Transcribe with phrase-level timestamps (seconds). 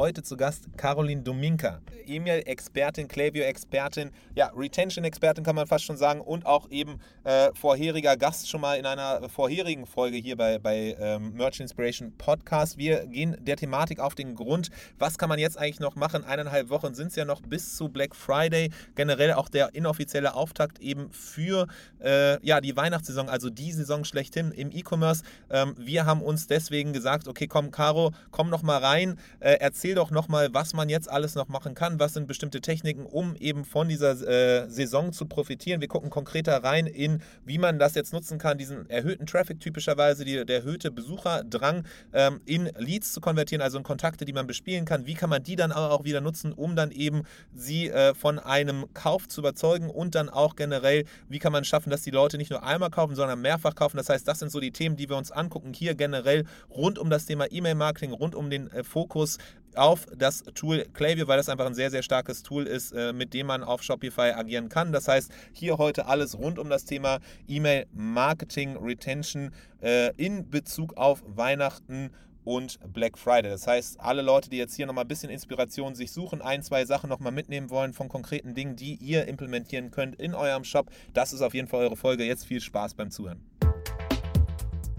[0.00, 6.46] heute zu Gast Caroline Dominka, E-Mail-Expertin, Klaviyo-Expertin, ja, Retention-Expertin kann man fast schon sagen und
[6.46, 11.34] auch eben äh, vorheriger Gast schon mal in einer vorherigen Folge hier bei, bei ähm,
[11.34, 12.78] Merch Inspiration Podcast.
[12.78, 14.70] Wir gehen der Thematik auf den Grund.
[14.98, 16.24] Was kann man jetzt eigentlich noch machen?
[16.24, 18.70] Eineinhalb Wochen sind es ja noch bis zu Black Friday.
[18.94, 21.66] Generell auch der inoffizielle Auftakt eben für
[22.02, 25.24] äh, ja, die Weihnachtssaison, also die Saison schlechthin im E-Commerce.
[25.50, 29.89] Ähm, wir haben uns deswegen gesagt, okay, komm, Caro, komm noch mal rein, äh, erzähl
[29.94, 33.36] doch noch mal, was man jetzt alles noch machen kann, was sind bestimmte Techniken, um
[33.36, 35.80] eben von dieser äh, Saison zu profitieren.
[35.80, 40.24] Wir gucken konkreter rein in, wie man das jetzt nutzen kann, diesen erhöhten Traffic typischerweise,
[40.24, 44.84] die, der erhöhte Besucherdrang ähm, in Leads zu konvertieren, also in Kontakte, die man bespielen
[44.84, 45.06] kann.
[45.06, 47.22] Wie kann man die dann auch wieder nutzen, um dann eben
[47.54, 51.90] sie äh, von einem Kauf zu überzeugen und dann auch generell, wie kann man schaffen,
[51.90, 53.96] dass die Leute nicht nur einmal kaufen, sondern mehrfach kaufen.
[53.96, 57.10] Das heißt, das sind so die Themen, die wir uns angucken, hier generell rund um
[57.10, 59.38] das Thema E-Mail-Marketing, rund um den äh, Fokus
[59.76, 63.34] auf das Tool Klaviyo, weil das einfach ein sehr, sehr starkes Tool ist, äh, mit
[63.34, 64.92] dem man auf Shopify agieren kann.
[64.92, 71.22] Das heißt, hier heute alles rund um das Thema E-Mail-Marketing, Retention äh, in Bezug auf
[71.26, 72.10] Weihnachten
[72.44, 73.50] und Black Friday.
[73.50, 76.84] Das heißt, alle Leute, die jetzt hier nochmal ein bisschen Inspiration sich suchen, ein, zwei
[76.84, 81.32] Sachen nochmal mitnehmen wollen von konkreten Dingen, die ihr implementieren könnt in eurem Shop, das
[81.32, 82.24] ist auf jeden Fall eure Folge.
[82.24, 83.40] Jetzt viel Spaß beim Zuhören.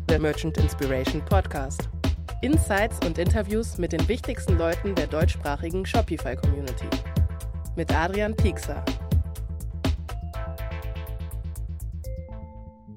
[0.10, 1.90] Der Merchant Inspiration Podcast.
[2.42, 6.88] Insights und Interviews mit den wichtigsten Leuten der deutschsprachigen Shopify-Community.
[7.76, 8.84] Mit Adrian Piekser.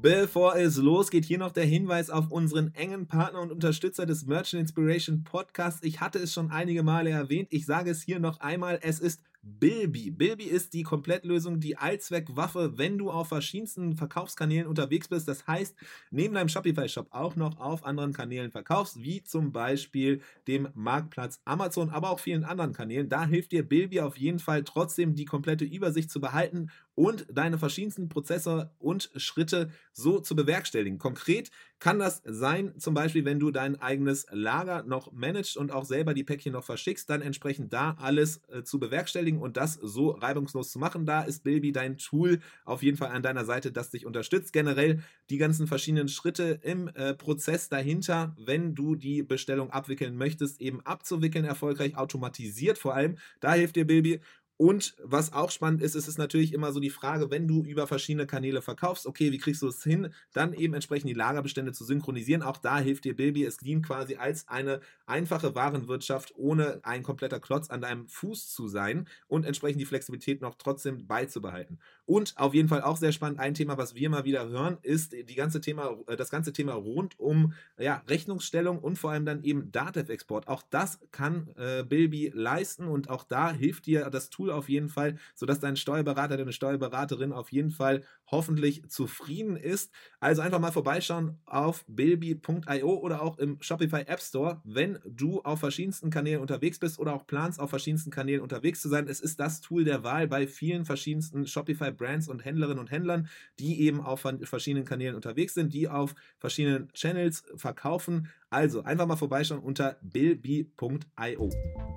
[0.00, 4.60] Bevor es losgeht, hier noch der Hinweis auf unseren engen Partner und Unterstützer des Merchant
[4.60, 5.82] Inspiration Podcasts.
[5.82, 7.48] Ich hatte es schon einige Male erwähnt.
[7.50, 8.78] Ich sage es hier noch einmal.
[8.82, 10.10] Es ist Bilby.
[10.10, 15.28] Bilby ist die Komplettlösung, die Allzweckwaffe, wenn du auf verschiedensten Verkaufskanälen unterwegs bist.
[15.28, 15.76] Das heißt,
[16.10, 21.90] neben deinem Shopify-Shop auch noch auf anderen Kanälen verkaufst, wie zum Beispiel dem Marktplatz Amazon,
[21.90, 23.10] aber auch vielen anderen Kanälen.
[23.10, 27.58] Da hilft dir Bilby auf jeden Fall trotzdem die komplette Übersicht zu behalten und deine
[27.58, 30.98] verschiedensten Prozesse und Schritte so zu bewerkstelligen.
[30.98, 35.84] Konkret kann das sein, zum Beispiel, wenn du dein eigenes Lager noch managst und auch
[35.84, 40.10] selber die Päckchen noch verschickst, dann entsprechend da alles äh, zu bewerkstelligen und das so
[40.10, 41.04] reibungslos zu machen.
[41.04, 44.52] Da ist Bilby dein Tool auf jeden Fall an deiner Seite, das dich unterstützt.
[44.52, 50.60] Generell die ganzen verschiedenen Schritte im äh, Prozess dahinter, wenn du die Bestellung abwickeln möchtest,
[50.60, 53.18] eben abzuwickeln, erfolgreich automatisiert vor allem.
[53.40, 54.20] Da hilft dir Bilby
[54.56, 57.88] und was auch spannend ist, ist es natürlich immer so die Frage, wenn du über
[57.88, 61.84] verschiedene Kanäle verkaufst, okay, wie kriegst du es hin, dann eben entsprechend die Lagerbestände zu
[61.84, 62.42] synchronisieren.
[62.42, 63.44] Auch da hilft dir Bilby.
[63.44, 68.68] Es dient quasi als eine einfache Warenwirtschaft, ohne ein kompletter Klotz an deinem Fuß zu
[68.68, 71.80] sein und entsprechend die Flexibilität noch trotzdem beizubehalten.
[72.06, 75.12] Und auf jeden Fall auch sehr spannend, ein Thema, was wir mal wieder hören, ist
[75.12, 79.42] die ganze Thema, äh, das ganze Thema rund um ja, Rechnungsstellung und vor allem dann
[79.42, 80.48] eben Datev-Export.
[80.48, 84.88] Auch das kann äh, Bilby leisten und auch da hilft dir das Tool auf jeden
[84.88, 88.02] Fall, sodass dein Steuerberater, deine Steuerberaterin auf jeden Fall
[88.34, 89.92] hoffentlich zufrieden ist.
[90.18, 95.60] Also einfach mal vorbeischauen auf bilby.io oder auch im Shopify App Store, wenn du auf
[95.60, 99.06] verschiedensten Kanälen unterwegs bist oder auch planst, auf verschiedensten Kanälen unterwegs zu sein.
[99.06, 103.28] Es ist das Tool der Wahl bei vielen verschiedensten Shopify-Brands und Händlerinnen und Händlern,
[103.60, 108.28] die eben auf verschiedenen Kanälen unterwegs sind, die auf verschiedenen Channels verkaufen.
[108.50, 111.50] Also einfach mal vorbeischauen unter bilby.io.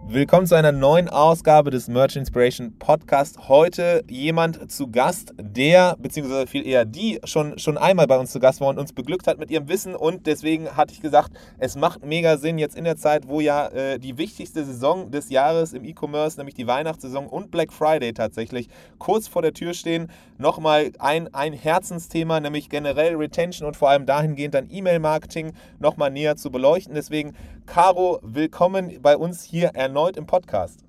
[0.08, 3.48] Willkommen zu einer neuen Ausgabe des Merch Inspiration Podcast.
[3.48, 5.96] Heute jemand zu Gast, der,
[6.28, 9.28] beziehungsweise viel eher die, schon, schon einmal bei uns zu Gast war und uns beglückt
[9.28, 9.96] hat mit ihrem Wissen.
[9.96, 13.68] Und deswegen hatte ich gesagt, es macht mega Sinn, jetzt in der Zeit, wo ja
[13.68, 18.68] äh, die wichtigste Saison des Jahres im E-Commerce, nämlich die Weihnachtssaison und Black Friday tatsächlich
[18.98, 24.06] kurz vor der Tür stehen, nochmal ein, ein Herzensthema, nämlich generell Retention und vor allem
[24.06, 26.94] dahingehend dann E-Mail-Marketing nochmal näher zu beleuchten.
[26.94, 27.34] Deswegen,
[27.66, 30.84] Caro, willkommen bei uns hier erneut im Podcast.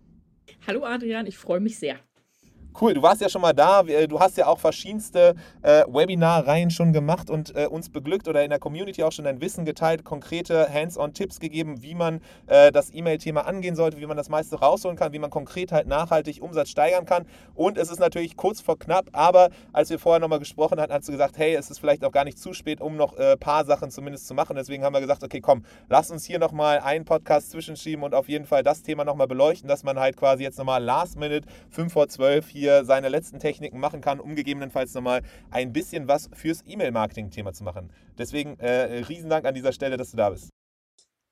[0.67, 1.97] Hallo Adrian, ich freue mich sehr.
[2.81, 3.83] Cool, du warst ja schon mal da.
[3.83, 8.51] Du hast ja auch verschiedenste äh, Webinar-Reihen schon gemacht und äh, uns beglückt oder in
[8.51, 13.47] der Community auch schon dein Wissen geteilt, konkrete Hands-on-Tipps gegeben, wie man äh, das E-Mail-Thema
[13.47, 17.05] angehen sollte, wie man das meiste rausholen kann, wie man konkret halt nachhaltig Umsatz steigern
[17.05, 17.27] kann.
[17.55, 21.09] Und es ist natürlich kurz vor knapp, aber als wir vorher nochmal gesprochen hatten, hast
[21.09, 23.37] du gesagt, hey, es ist vielleicht auch gar nicht zu spät, um noch ein äh,
[23.37, 24.55] paar Sachen zumindest zu machen.
[24.55, 28.29] Deswegen haben wir gesagt, okay, komm, lass uns hier nochmal einen Podcast zwischenschieben und auf
[28.29, 31.93] jeden Fall das Thema nochmal beleuchten, dass man halt quasi jetzt nochmal last minute, 5
[31.93, 36.29] vor 12 hier hier seine letzten Techniken machen kann, um gegebenenfalls nochmal ein bisschen was
[36.33, 37.93] fürs E-Mail-Marketing-Thema zu machen.
[38.19, 40.51] Deswegen äh, Riesendank an dieser Stelle, dass du da bist.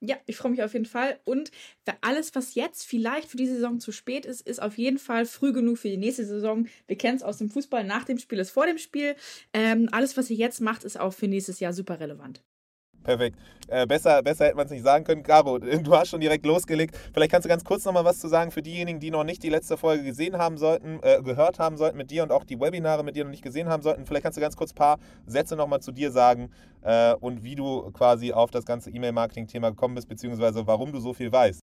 [0.01, 1.21] Ja, ich freue mich auf jeden Fall.
[1.25, 1.51] Und
[1.85, 5.25] für alles, was jetzt vielleicht für die Saison zu spät ist, ist auf jeden Fall
[5.25, 6.67] früh genug für die nächste Saison.
[6.87, 9.17] Wir kennen es aus dem Fußball, nach dem Spiel ist vor dem Spiel.
[9.55, 12.43] Ähm, alles, was ihr jetzt macht, ist auch für nächstes Jahr super relevant.
[13.07, 13.39] Perfekt.
[13.69, 15.23] Äh, besser, besser hätte man es nicht sagen können.
[15.23, 16.99] Caro, du hast schon direkt losgelegt.
[17.15, 19.49] Vielleicht kannst du ganz kurz nochmal was zu sagen für diejenigen, die noch nicht die
[19.49, 23.05] letzte Folge gesehen haben sollten, äh, gehört haben sollten mit dir und auch die Webinare
[23.05, 24.07] mit dir noch nicht gesehen haben sollten.
[24.07, 26.51] Vielleicht kannst du ganz kurz ein paar Sätze nochmal zu dir sagen
[26.83, 31.15] äh, und wie du quasi auf das ganze E-Mail-Marketing-Thema gekommen bist, beziehungsweise warum du so
[31.15, 31.61] viel weißt.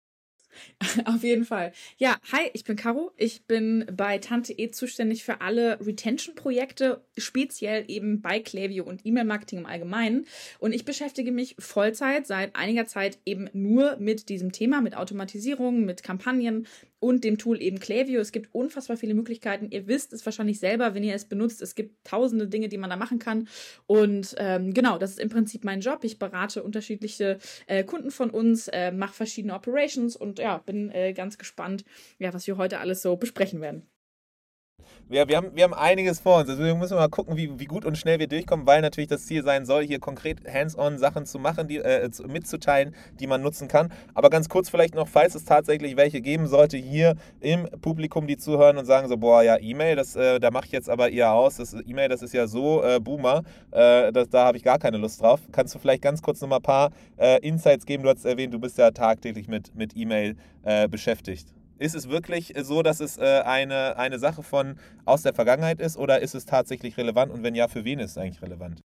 [1.05, 1.71] Auf jeden Fall.
[1.97, 3.11] Ja, hi, ich bin Caro.
[3.17, 9.59] Ich bin bei Tante E zuständig für alle Retention-Projekte, speziell eben bei Klaviyo und E-Mail-Marketing
[9.59, 10.25] im Allgemeinen.
[10.59, 15.85] Und ich beschäftige mich Vollzeit seit einiger Zeit eben nur mit diesem Thema, mit Automatisierung,
[15.85, 16.67] mit Kampagnen,
[16.99, 18.19] und dem Tool eben Klaviyo.
[18.19, 19.69] Es gibt unfassbar viele Möglichkeiten.
[19.69, 21.61] Ihr wisst es wahrscheinlich selber, wenn ihr es benutzt.
[21.61, 23.47] Es gibt tausende Dinge, die man da machen kann.
[23.85, 26.03] Und ähm, genau, das ist im Prinzip mein Job.
[26.03, 31.13] Ich berate unterschiedliche äh, Kunden von uns, äh, mache verschiedene Operations und ja, bin äh,
[31.13, 31.85] ganz gespannt,
[32.19, 33.87] ja, was wir heute alles so besprechen werden
[35.09, 36.47] wir, wir, haben, wir haben einiges vor uns.
[36.57, 39.43] Wir müssen mal gucken, wie, wie gut und schnell wir durchkommen, weil natürlich das Ziel
[39.43, 43.91] sein soll, hier konkret hands-on Sachen zu machen, die, äh, mitzuteilen, die man nutzen kann.
[44.13, 48.37] Aber ganz kurz vielleicht noch, falls es tatsächlich welche geben sollte, hier im Publikum, die
[48.37, 51.31] zuhören und sagen so, boah, ja, E-Mail, das, äh, da mache ich jetzt aber eher
[51.31, 51.57] aus.
[51.57, 54.97] Das E-Mail, das ist ja so äh, Boomer, äh, das, da habe ich gar keine
[54.97, 55.39] Lust drauf.
[55.51, 58.03] Kannst du vielleicht ganz kurz noch mal ein paar äh, Insights geben?
[58.03, 61.56] Du hast erwähnt, du bist ja tagtäglich mit, mit E-Mail äh, beschäftigt.
[61.79, 65.97] Ist es wirklich so, dass es äh, eine, eine Sache von aus der Vergangenheit ist
[65.97, 68.81] oder ist es tatsächlich relevant und wenn ja, für wen ist es eigentlich relevant?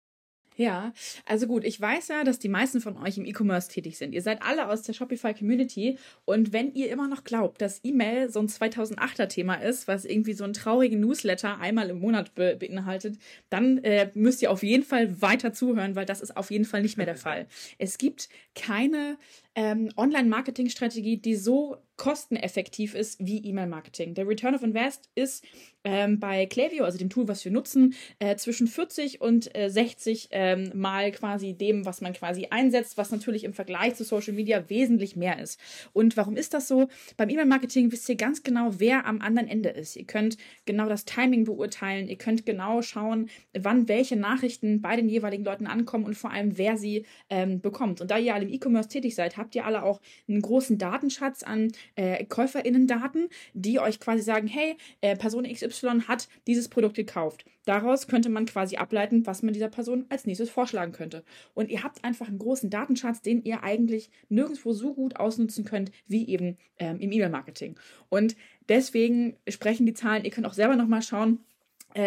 [0.56, 0.92] Ja,
[1.24, 4.12] also gut, ich weiß ja, dass die meisten von euch im E-Commerce tätig sind.
[4.12, 8.30] Ihr seid alle aus der Shopify Community und wenn ihr immer noch glaubt, dass E-Mail
[8.30, 12.56] so ein 2008er Thema ist, was irgendwie so einen traurigen Newsletter einmal im Monat be
[12.56, 13.18] beinhaltet,
[13.48, 16.82] dann äh, müsst ihr auf jeden Fall weiter zuhören, weil das ist auf jeden Fall
[16.82, 17.46] nicht mehr der Fall.
[17.78, 19.16] Es gibt keine
[19.54, 24.14] ähm, Online-Marketing-Strategie, die so kosteneffektiv ist wie E-Mail-Marketing.
[24.14, 25.44] Der Return of Invest ist
[25.84, 30.28] ähm, bei Klaviyo, also dem Tool, was wir nutzen, äh, zwischen 40 und äh, 60
[30.32, 34.68] ähm, Mal quasi dem, was man quasi einsetzt, was natürlich im Vergleich zu Social Media
[34.68, 35.60] wesentlich mehr ist.
[35.92, 36.88] Und warum ist das so?
[37.16, 39.94] Beim E-Mail-Marketing wisst ihr ganz genau, wer am anderen Ende ist.
[39.94, 45.08] Ihr könnt genau das Timing beurteilen, ihr könnt genau schauen, wann welche Nachrichten bei den
[45.08, 48.00] jeweiligen Leuten ankommen und vor allem, wer sie ähm, bekommt.
[48.00, 51.44] Und da ihr alle im E-Commerce tätig seid, habt ihr alle auch einen großen Datenschatz
[51.44, 57.44] an äh, KäuferInnen-Daten, die euch quasi sagen, hey, äh, Person XY hat dieses Produkt gekauft.
[57.64, 61.24] Daraus könnte man quasi ableiten, was man dieser Person als nächstes vorschlagen könnte.
[61.54, 65.92] Und ihr habt einfach einen großen Datenschatz, den ihr eigentlich nirgendwo so gut ausnutzen könnt
[66.06, 67.78] wie eben ähm, im E-Mail-Marketing.
[68.08, 68.36] Und
[68.68, 71.40] deswegen sprechen die Zahlen, ihr könnt auch selber nochmal schauen,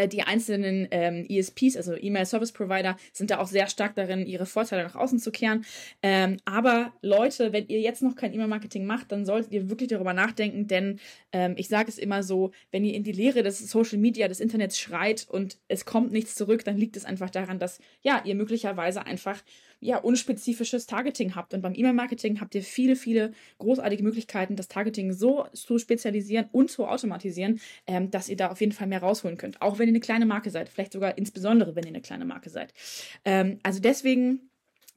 [0.08, 4.46] die einzelnen ähm, ESPs, also E-Mail Service Provider, sind da auch sehr stark darin, ihre
[4.46, 5.66] Vorteile nach außen zu kehren.
[6.02, 10.14] Ähm, aber Leute, wenn ihr jetzt noch kein E-Mail-Marketing macht, dann solltet ihr wirklich darüber
[10.14, 11.00] nachdenken, denn
[11.32, 14.40] ähm, ich sage es immer so, wenn ihr in die Lehre des Social Media, des
[14.40, 18.36] Internets schreit und es kommt nichts zurück, dann liegt es einfach daran, dass ja, ihr
[18.36, 19.44] möglicherweise einfach
[19.86, 21.54] ja, unspezifisches Targeting habt.
[21.54, 26.72] Und beim E-Mail-Marketing habt ihr viele, viele großartige Möglichkeiten, das Targeting so zu spezialisieren und
[26.72, 29.62] zu automatisieren, ähm, dass ihr da auf jeden Fall mehr rausholen könnt.
[29.62, 30.70] Auch wenn ihr eine kleine Marke seid.
[30.70, 32.74] Vielleicht sogar insbesondere, wenn ihr eine kleine Marke seid.
[33.24, 34.50] Ähm, also deswegen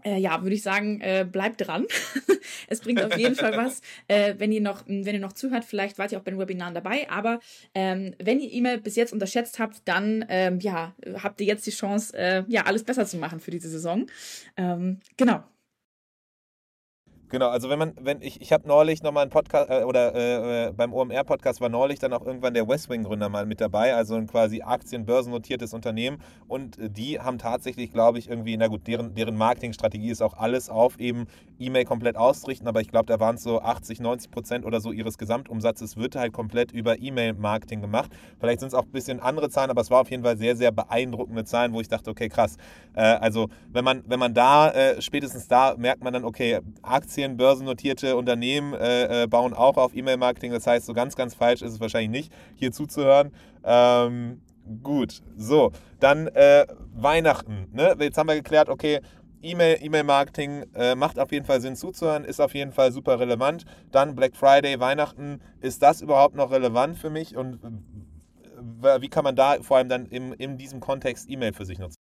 [0.09, 1.87] äh, ja, würde ich sagen, äh, bleibt dran.
[2.69, 5.65] es bringt auf jeden Fall was, äh, wenn ihr noch, wenn ihr noch zuhört.
[5.65, 7.09] Vielleicht wart ihr auch bei den Webinaren dabei.
[7.11, 7.41] Aber
[7.75, 11.71] ähm, wenn ihr E-Mail bis jetzt unterschätzt habt, dann ähm, ja, habt ihr jetzt die
[11.71, 14.07] Chance, äh, ja, alles besser zu machen für diese Saison.
[14.57, 15.45] Ähm, genau.
[17.31, 20.69] Genau, also wenn man, wenn ich, ich habe neulich nochmal einen Podcast, äh, oder äh,
[20.69, 24.27] äh beim OMR-Podcast war neulich dann auch irgendwann der Westwing-Gründer mal mit dabei, also ein
[24.27, 29.37] quasi Aktienbörsennotiertes Unternehmen und äh, die haben tatsächlich, glaube ich, irgendwie, na gut, deren, deren
[29.37, 31.27] Marketingstrategie ist auch alles auf eben
[31.59, 34.91] E-Mail komplett auszurichten, aber ich glaube, da waren es so 80, 90 Prozent oder so
[34.91, 38.11] ihres Gesamtumsatzes wird halt komplett über E-Mail-Marketing gemacht.
[38.41, 40.57] Vielleicht sind es auch ein bisschen andere Zahlen, aber es war auf jeden Fall sehr,
[40.57, 42.57] sehr beeindruckende Zahlen, wo ich dachte, okay, krass.
[42.95, 47.18] Äh, also wenn man, wenn man da, äh, spätestens da merkt man dann, okay, Aktien
[47.19, 50.53] Aktien, börsennotierte Unternehmen äh, äh, bauen auch auf E-Mail-Marketing.
[50.53, 53.33] Das heißt, so ganz, ganz falsch ist es wahrscheinlich nicht, hier zuzuhören.
[53.65, 54.41] Ähm,
[54.85, 57.67] gut, so, dann äh, Weihnachten.
[57.73, 57.97] Ne?
[57.99, 59.01] Jetzt haben wir geklärt, okay,
[59.43, 63.65] E-Mail, E-Mail-Marketing äh, macht auf jeden Fall Sinn zuzuhören, ist auf jeden Fall super relevant.
[63.91, 67.59] Dann Black Friday, Weihnachten, ist das überhaupt noch relevant für mich und
[69.01, 71.98] wie kann man da vor allem dann im, in diesem Kontext E-Mail für sich nutzen?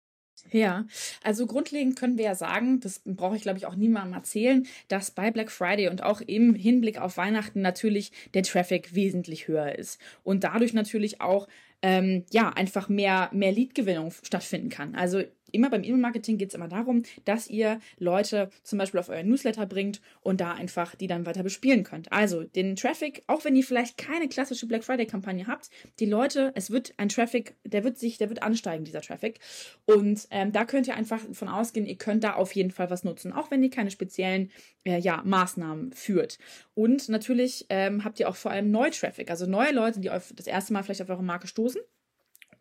[0.50, 0.86] Ja,
[1.22, 5.10] also grundlegend können wir ja sagen, das brauche ich glaube ich auch niemandem erzählen, dass
[5.10, 10.00] bei Black Friday und auch im Hinblick auf Weihnachten natürlich der Traffic wesentlich höher ist
[10.24, 11.48] und dadurch natürlich auch
[11.80, 14.94] ähm, ja einfach mehr mehr Leadgewinnung stattfinden kann.
[14.94, 15.22] Also
[15.52, 19.66] immer beim E-Mail-Marketing geht es immer darum, dass ihr Leute zum Beispiel auf euren Newsletter
[19.66, 22.10] bringt und da einfach die dann weiter bespielen könnt.
[22.12, 26.70] Also den Traffic, auch wenn ihr vielleicht keine klassische Black Friday-Kampagne habt, die Leute, es
[26.70, 29.40] wird ein Traffic, der wird sich, der wird ansteigen, dieser Traffic.
[29.86, 33.04] Und ähm, da könnt ihr einfach von ausgehen, ihr könnt da auf jeden Fall was
[33.04, 34.50] nutzen, auch wenn ihr keine speziellen
[34.84, 36.38] äh, ja, Maßnahmen führt.
[36.74, 40.46] Und natürlich ähm, habt ihr auch vor allem Neu-Traffic, also neue Leute, die auf das
[40.46, 41.80] erste Mal vielleicht auf eure Marke stoßen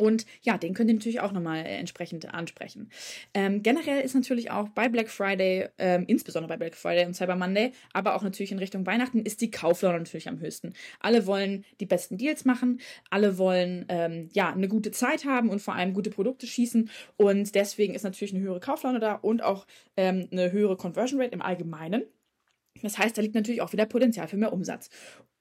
[0.01, 2.89] und ja, den könnt ihr natürlich auch nochmal äh, entsprechend ansprechen.
[3.35, 7.35] Ähm, generell ist natürlich auch bei Black Friday, ähm, insbesondere bei Black Friday und Cyber
[7.35, 10.73] Monday, aber auch natürlich in Richtung Weihnachten, ist die Kauflaune natürlich am höchsten.
[10.99, 12.81] Alle wollen die besten Deals machen,
[13.11, 16.89] alle wollen ähm, ja eine gute Zeit haben und vor allem gute Produkte schießen.
[17.17, 19.67] Und deswegen ist natürlich eine höhere Kauflaune da und auch
[19.97, 22.05] ähm, eine höhere Conversion Rate im Allgemeinen.
[22.81, 24.89] Das heißt, da liegt natürlich auch wieder Potenzial für mehr Umsatz.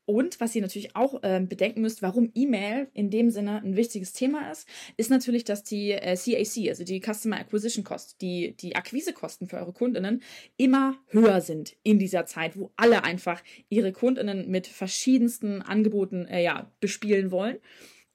[0.05, 4.13] Und was ihr natürlich auch äh, bedenken müsst, warum E-Mail in dem Sinne ein wichtiges
[4.13, 4.67] Thema ist,
[4.97, 9.59] ist natürlich, dass die äh, CAC, also die Customer Acquisition Cost, die, die Akquisekosten für
[9.59, 10.23] eure Kundinnen
[10.57, 16.43] immer höher sind in dieser Zeit, wo alle einfach ihre Kundinnen mit verschiedensten Angeboten äh,
[16.43, 17.59] ja, bespielen wollen.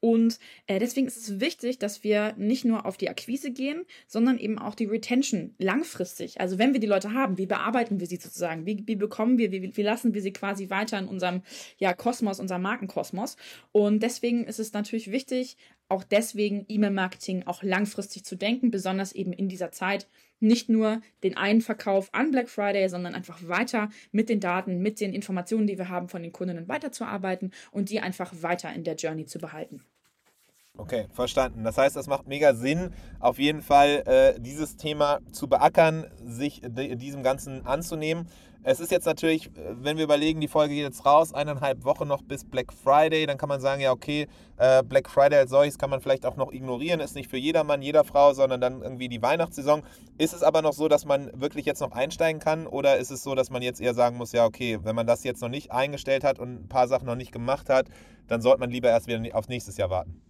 [0.06, 4.38] Und äh, deswegen ist es wichtig, dass wir nicht nur auf die Akquise gehen, sondern
[4.38, 6.40] eben auch die Retention langfristig.
[6.40, 8.68] Also wenn wir die Leute haben, wie bearbeiten wir sie sozusagen?
[8.68, 11.42] Wie, wie bekommen wir, wie, wie lassen wir sie quasi weiter in unserem
[11.80, 13.36] ja, Kosmos, unserem Markenkosmos?
[13.72, 15.58] Und deswegen ist es natürlich wichtig,
[15.90, 20.08] auch deswegen E-Mail-Marketing auch langfristig zu denken, besonders eben in dieser Zeit.
[20.40, 25.00] Nicht nur den einen Verkauf an Black Friday, sondern einfach weiter mit den Daten, mit
[25.00, 28.98] den Informationen, die wir haben von den Kundinnen weiterzuarbeiten und die einfach weiter in der
[28.98, 29.82] Journey zu behalten.
[30.78, 31.64] Okay, verstanden.
[31.64, 36.62] Das heißt, es macht mega Sinn, auf jeden Fall äh, dieses Thema zu beackern, sich
[36.66, 38.28] diesem Ganzen anzunehmen.
[38.68, 42.08] Es ist jetzt natürlich, äh, wenn wir überlegen, die Folge geht jetzt raus, eineinhalb Wochen
[42.08, 44.28] noch bis Black Friday, dann kann man sagen, ja, okay,
[44.58, 47.82] äh, Black Friday als solches kann man vielleicht auch noch ignorieren, ist nicht für jedermann,
[47.82, 49.84] jeder Frau, sondern dann irgendwie die Weihnachtssaison.
[50.18, 53.24] Ist es aber noch so, dass man wirklich jetzt noch einsteigen kann oder ist es
[53.24, 55.72] so, dass man jetzt eher sagen muss, ja, okay, wenn man das jetzt noch nicht
[55.72, 57.88] eingestellt hat und ein paar Sachen noch nicht gemacht hat,
[58.28, 60.25] dann sollte man lieber erst wieder aufs nächstes Jahr warten?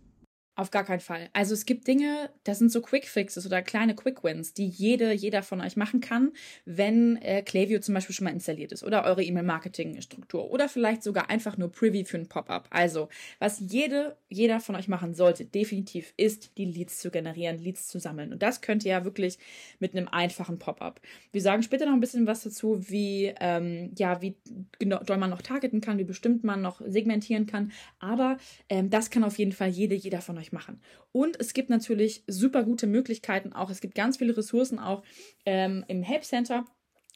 [0.58, 1.30] Auf gar keinen Fall.
[1.34, 5.12] Also es gibt Dinge, das sind so Quick Fixes oder kleine Quick Wins, die jede,
[5.12, 6.32] jeder von euch machen kann,
[6.64, 7.44] wenn äh,
[7.82, 12.06] zum Beispiel schon mal installiert ist oder eure E-Mail-Marketing-Struktur oder vielleicht sogar einfach nur Privy
[12.06, 12.70] für ein Pop-up.
[12.70, 13.10] Also
[13.40, 18.00] was jede, jeder von euch machen sollte, definitiv ist, die Leads zu generieren, Leads zu
[18.00, 18.32] sammeln.
[18.32, 19.38] Und das könnt ihr ja wirklich
[19.80, 21.02] mit einem einfachen Pop-up.
[21.34, 24.38] Wir sagen später noch ein bisschen was dazu, wie ähm, ja, wie
[24.80, 27.74] genau, man noch targeten kann, wie bestimmt man noch segmentieren kann.
[28.00, 28.38] Aber
[28.70, 30.82] ähm, das kann auf jeden Fall jede, jeder von euch euch machen.
[31.12, 33.70] Und es gibt natürlich super gute Möglichkeiten auch.
[33.70, 35.04] Es gibt ganz viele Ressourcen auch
[35.46, 36.66] ähm, im Help Center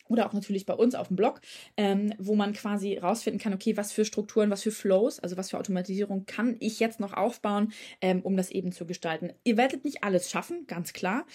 [0.07, 1.39] oder auch natürlich bei uns auf dem Blog,
[1.77, 5.51] ähm, wo man quasi rausfinden kann, okay, was für Strukturen, was für Flows, also was
[5.51, 7.71] für Automatisierung kann ich jetzt noch aufbauen,
[8.01, 9.33] ähm, um das eben zu gestalten.
[9.43, 11.25] Ihr werdet nicht alles schaffen, ganz klar.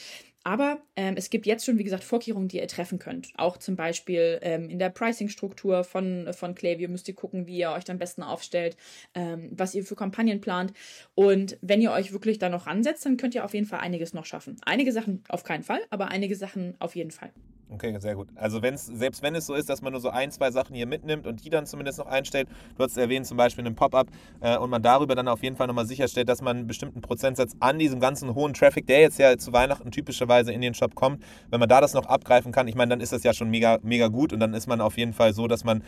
[0.45, 3.33] Aber ähm, es gibt jetzt schon, wie gesagt, Vorkehrungen, die ihr treffen könnt.
[3.37, 7.71] Auch zum Beispiel ähm, in der Pricing-Struktur von, von Klaviyo müsst ihr gucken, wie ihr
[7.71, 8.77] euch am besten aufstellt,
[9.15, 10.75] ähm, was ihr für Kampagnen plant.
[11.15, 14.13] Und wenn ihr euch wirklich da noch ansetzt, dann könnt ihr auf jeden Fall einiges
[14.13, 14.57] noch schaffen.
[14.67, 17.31] Einige Sachen auf keinen Fall, aber einige Sachen auf jeden Fall.
[17.75, 18.29] Okay, sehr gut.
[18.37, 20.87] Also wenn's, selbst wenn es so ist, dass man nur so ein, zwei Sachen hier
[20.87, 24.07] mitnimmt und die dann zumindest noch einstellt, du hast erwähnt zum Beispiel einen Pop-up
[24.41, 27.57] äh, und man darüber dann auf jeden Fall nochmal sicherstellt, dass man einen bestimmten Prozentsatz
[27.59, 31.21] an diesem ganzen hohen Traffic, der jetzt ja zu Weihnachten typischerweise in den Shop kommt,
[31.51, 33.81] wenn man da das noch abgreifen kann, ich meine, dann ist das ja schon mega,
[33.83, 35.83] mega gut und dann ist man auf jeden Fall so, dass man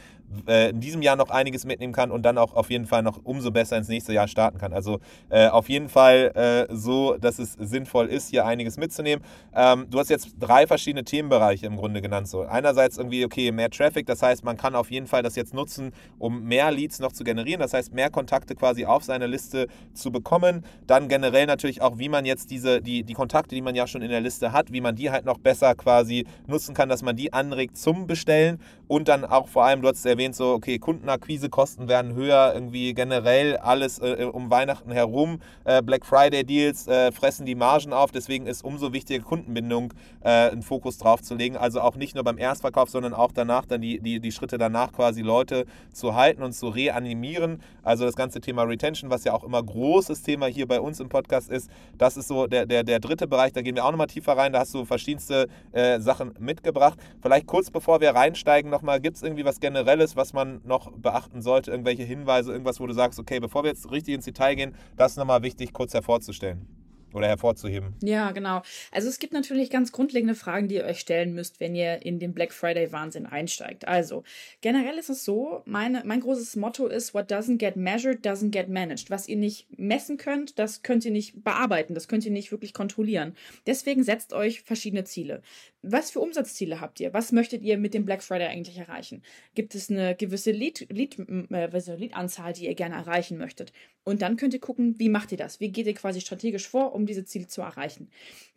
[0.49, 3.21] äh, in diesem Jahr noch einiges mitnehmen kann und dann auch auf jeden Fall noch
[3.23, 4.73] umso besser ins nächste Jahr starten kann.
[4.73, 9.25] Also äh, auf jeden Fall äh, so, dass es sinnvoll ist, hier einiges mitzunehmen.
[9.55, 12.29] Ähm, du hast jetzt drei verschiedene Themenbereiche im Grunde genannt.
[12.29, 15.55] So einerseits irgendwie, okay, mehr Traffic, das heißt, man kann auf jeden Fall das jetzt
[15.55, 19.67] nutzen, um mehr Leads noch zu generieren, das heißt, mehr Kontakte quasi auf seine Liste
[19.95, 20.65] zu bekommen.
[20.87, 24.03] Dann generell natürlich auch, wie man jetzt diese, die, die Kontakte, die man ja schon
[24.03, 27.17] in der Liste hat, wie man die halt noch besser quasi nutzen kann, dass man
[27.17, 31.89] die anregt zum Bestellen und dann auch vor allem, du hast erwähnt, so, okay, Kundenakquisekosten
[31.89, 37.47] werden höher, irgendwie generell alles äh, um Weihnachten herum, äh, Black Friday Deals äh, fressen
[37.47, 41.81] die Margen auf, deswegen ist umso wichtiger Kundenbindung äh, einen Fokus drauf zu legen, also
[41.81, 45.23] auch nicht nur beim Erstverkauf, sondern auch danach dann die, die, die Schritte danach quasi
[45.23, 47.61] Leute zu halten und zu reanimieren.
[47.83, 51.09] Also das ganze Thema Retention, was ja auch immer großes Thema hier bei uns im
[51.09, 54.07] Podcast ist, das ist so der, der, der dritte Bereich, da gehen wir auch nochmal
[54.07, 56.99] tiefer rein, da hast du verschiedenste äh, Sachen mitgebracht.
[57.21, 61.41] Vielleicht kurz bevor wir reinsteigen nochmal, gibt es irgendwie was Generelles, was man noch beachten
[61.41, 64.75] sollte, irgendwelche Hinweise, irgendwas, wo du sagst, okay, bevor wir jetzt richtig ins Detail gehen,
[64.97, 66.67] das ist nochmal wichtig, kurz hervorzustellen
[67.15, 67.95] oder hervorzuheben.
[68.03, 68.63] Ja, genau.
[68.93, 72.19] Also es gibt natürlich ganz grundlegende Fragen, die ihr euch stellen müsst, wenn ihr in
[72.19, 73.89] den Black Friday Wahnsinn einsteigt.
[73.89, 74.23] Also
[74.61, 78.69] generell ist es so, meine, mein großes Motto ist, what doesn't get measured doesn't get
[78.69, 79.11] managed.
[79.11, 82.75] Was ihr nicht messen könnt, das könnt ihr nicht bearbeiten, das könnt ihr nicht wirklich
[82.75, 83.35] kontrollieren.
[83.67, 85.43] Deswegen setzt euch verschiedene Ziele.
[85.89, 87.13] Was für Umsatzziele habt ihr?
[87.15, 89.23] Was möchtet ihr mit dem Black Friday eigentlich erreichen?
[89.55, 93.73] Gibt es eine gewisse Lead, Lead, äh, Lead-Anzahl, die ihr gerne erreichen möchtet?
[94.03, 95.61] Und dann könnt ihr gucken, wie macht ihr das?
[95.61, 98.11] Wie geht ihr quasi strategisch vor, um diese Ziele zu erreichen?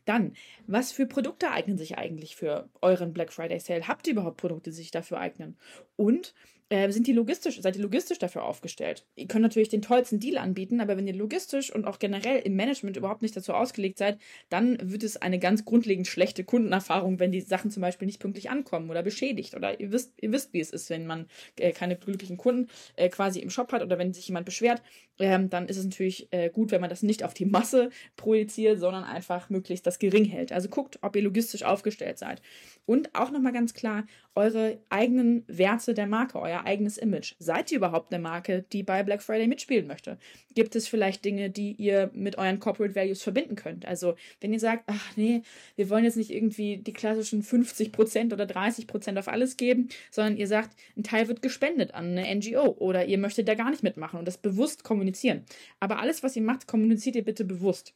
[0.06, 0.34] Dann,
[0.66, 3.88] was für Produkte eignen sich eigentlich für euren Black Friday Sale?
[3.88, 5.56] Habt ihr überhaupt Produkte, die sich dafür eignen?
[5.98, 6.34] Und
[6.70, 9.06] äh, sind die logistisch, seid ihr logistisch dafür aufgestellt?
[9.16, 12.56] Ihr könnt natürlich den tollsten Deal anbieten, aber wenn ihr logistisch und auch generell im
[12.56, 17.32] Management überhaupt nicht dazu ausgelegt seid, dann wird es eine ganz grundlegend schlechte Kundenerfahrung, wenn
[17.32, 19.56] die Sachen zum Beispiel nicht pünktlich ankommen oder beschädigt.
[19.56, 23.10] Oder ihr wisst, ihr wisst, wie es ist, wenn man äh, keine glücklichen Kunden äh,
[23.10, 24.84] quasi im Shop hat oder wenn sich jemand beschwert,
[25.20, 28.80] ähm, dann ist es natürlich äh, gut, wenn man das nicht auf die Masse projiziert,
[28.80, 30.52] sondern einfach möglichst das gering hält.
[30.52, 32.42] Also guckt, ob ihr logistisch aufgestellt seid.
[32.86, 34.06] Und auch nochmal ganz klar,
[34.40, 37.36] eure eigenen Werte der Marke, euer eigenes Image.
[37.40, 40.18] Seid ihr überhaupt eine Marke, die bei Black Friday mitspielen möchte?
[40.56, 43.86] Gibt es vielleicht Dinge, die ihr mit euren Corporate Values verbinden könnt?
[43.86, 45.42] Also, wenn ihr sagt, ach nee,
[45.76, 50.48] wir wollen jetzt nicht irgendwie die klassischen 50% oder 30% auf alles geben, sondern ihr
[50.48, 54.20] sagt, ein Teil wird gespendet an eine NGO oder ihr möchtet da gar nicht mitmachen
[54.20, 55.44] und das bewusst kommunizieren.
[55.82, 57.94] Aber alles, was ihr macht, kommuniziert ihr bitte bewusst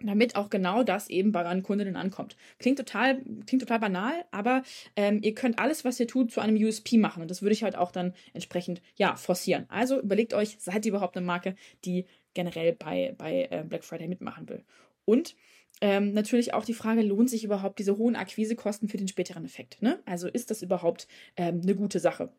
[0.00, 2.36] damit auch genau das eben bei euren Kundinnen ankommt.
[2.58, 4.62] Klingt total, klingt total banal, aber
[4.94, 7.22] ähm, ihr könnt alles, was ihr tut, zu einem USP machen.
[7.22, 9.66] Und das würde ich halt auch dann entsprechend, ja, forcieren.
[9.68, 14.08] Also überlegt euch, seid ihr überhaupt eine Marke, die generell bei, bei äh, Black Friday
[14.08, 14.64] mitmachen will?
[15.04, 15.36] Und
[15.80, 19.82] ähm, natürlich auch die Frage, lohnt sich überhaupt diese hohen Akquisekosten für den späteren Effekt?
[19.82, 20.00] Ne?
[20.06, 22.30] Also ist das überhaupt ähm, eine gute Sache?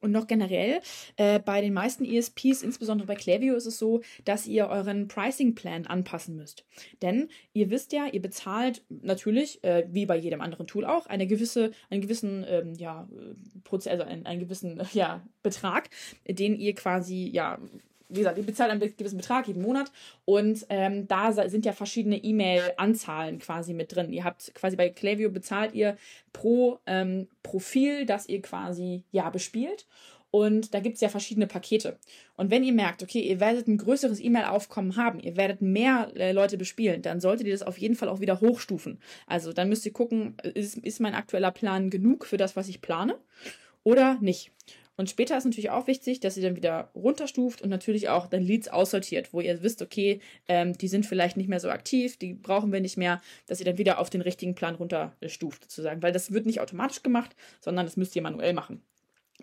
[0.00, 0.80] Und noch generell,
[1.16, 5.86] äh, bei den meisten ESPs, insbesondere bei Klaviyo, ist es so, dass ihr euren Pricing-Plan
[5.86, 6.64] anpassen müsst.
[7.02, 11.26] Denn ihr wisst ja, ihr bezahlt natürlich, äh, wie bei jedem anderen Tool auch, eine
[11.26, 13.08] gewisse, einen gewissen, ähm, ja,
[13.64, 15.90] Prozess, also einen, einen gewissen, ja, Betrag,
[16.28, 17.58] den ihr quasi, ja,
[18.08, 19.90] wie gesagt, ihr bezahlt einen gewissen Betrag jeden Monat
[20.24, 24.12] und ähm, da sind ja verschiedene E-Mail-Anzahlen quasi mit drin.
[24.12, 25.96] Ihr habt quasi bei Klaviyo bezahlt ihr
[26.32, 29.86] pro ähm, Profil, das ihr quasi ja bespielt.
[30.30, 31.98] Und da gibt es ja verschiedene Pakete.
[32.36, 36.32] Und wenn ihr merkt, okay, ihr werdet ein größeres E-Mail-Aufkommen haben, ihr werdet mehr äh,
[36.32, 39.00] Leute bespielen, dann solltet ihr das auf jeden Fall auch wieder hochstufen.
[39.26, 42.82] Also dann müsst ihr gucken, ist, ist mein aktueller Plan genug für das, was ich
[42.82, 43.18] plane
[43.84, 44.52] oder nicht.
[44.98, 48.42] Und später ist natürlich auch wichtig, dass ihr dann wieder runterstuft und natürlich auch dann
[48.42, 52.34] Leads aussortiert, wo ihr wisst, okay, ähm, die sind vielleicht nicht mehr so aktiv, die
[52.34, 56.02] brauchen wir nicht mehr, dass ihr dann wieder auf den richtigen Plan runterstuft, sozusagen.
[56.02, 58.82] Weil das wird nicht automatisch gemacht, sondern das müsst ihr manuell machen.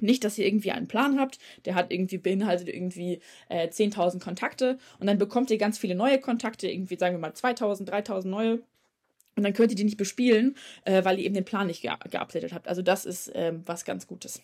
[0.02, 4.78] Nicht, dass ihr irgendwie einen Plan habt, der hat irgendwie beinhaltet irgendwie äh, 10.000 Kontakte
[5.00, 8.60] und dann bekommt ihr ganz viele neue Kontakte, irgendwie sagen wir mal 2.000, 3.000 neue
[9.38, 11.92] und dann könnt ihr die nicht bespielen, äh, weil ihr eben den Plan nicht ge
[12.10, 12.68] geupdatet habt.
[12.68, 14.42] Also das ist ähm, was ganz Gutes.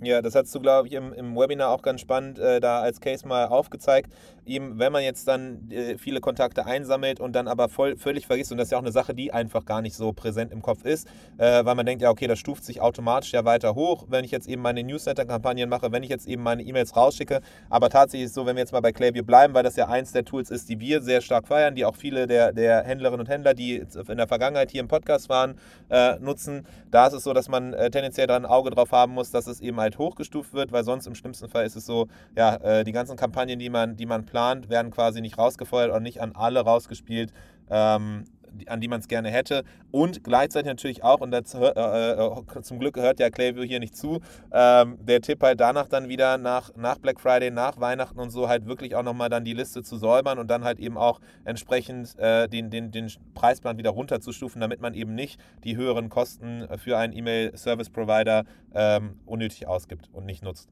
[0.00, 3.00] Ja, das hast du, glaube ich, im, im Webinar auch ganz spannend äh, da als
[3.00, 4.12] Case mal aufgezeigt.
[4.48, 8.50] Eben, wenn man jetzt dann äh, viele Kontakte einsammelt und dann aber voll, völlig vergisst,
[8.50, 10.84] und das ist ja auch eine Sache, die einfach gar nicht so präsent im Kopf
[10.84, 11.06] ist,
[11.36, 14.30] äh, weil man denkt, ja, okay, das stuft sich automatisch ja weiter hoch, wenn ich
[14.30, 17.42] jetzt eben meine Newsletter-Kampagnen mache, wenn ich jetzt eben meine E-Mails rausschicke.
[17.68, 19.88] Aber tatsächlich ist es so, wenn wir jetzt mal bei Klaviyo bleiben, weil das ja
[19.88, 23.20] eins der Tools ist, die wir sehr stark feiern, die auch viele der, der Händlerinnen
[23.20, 25.56] und Händler, die in der Vergangenheit hier im Podcast waren,
[25.90, 26.66] äh, nutzen.
[26.90, 29.46] Da ist es so, dass man äh, tendenziell da ein Auge drauf haben muss, dass
[29.46, 32.84] es eben halt hochgestuft wird, weil sonst im schlimmsten Fall ist es so, ja, äh,
[32.84, 34.37] die ganzen Kampagnen, die man, die man plant,
[34.68, 37.32] werden quasi nicht rausgefeuert und nicht an alle rausgespielt.
[37.70, 38.24] Ähm,
[38.66, 39.64] an die man es gerne hätte.
[39.90, 43.96] Und gleichzeitig natürlich auch, und das, äh, äh, zum Glück hört ja Klaviyo hier nicht
[43.96, 44.20] zu,
[44.52, 48.48] ähm, der Tipp halt danach dann wieder nach, nach Black Friday, nach Weihnachten und so
[48.48, 52.18] halt wirklich auch nochmal dann die Liste zu säubern und dann halt eben auch entsprechend
[52.18, 56.98] äh, den, den, den Preisplan wieder runterzustufen, damit man eben nicht die höheren Kosten für
[56.98, 60.68] einen E-Mail-Service-Provider ähm, unnötig ausgibt und nicht nutzt.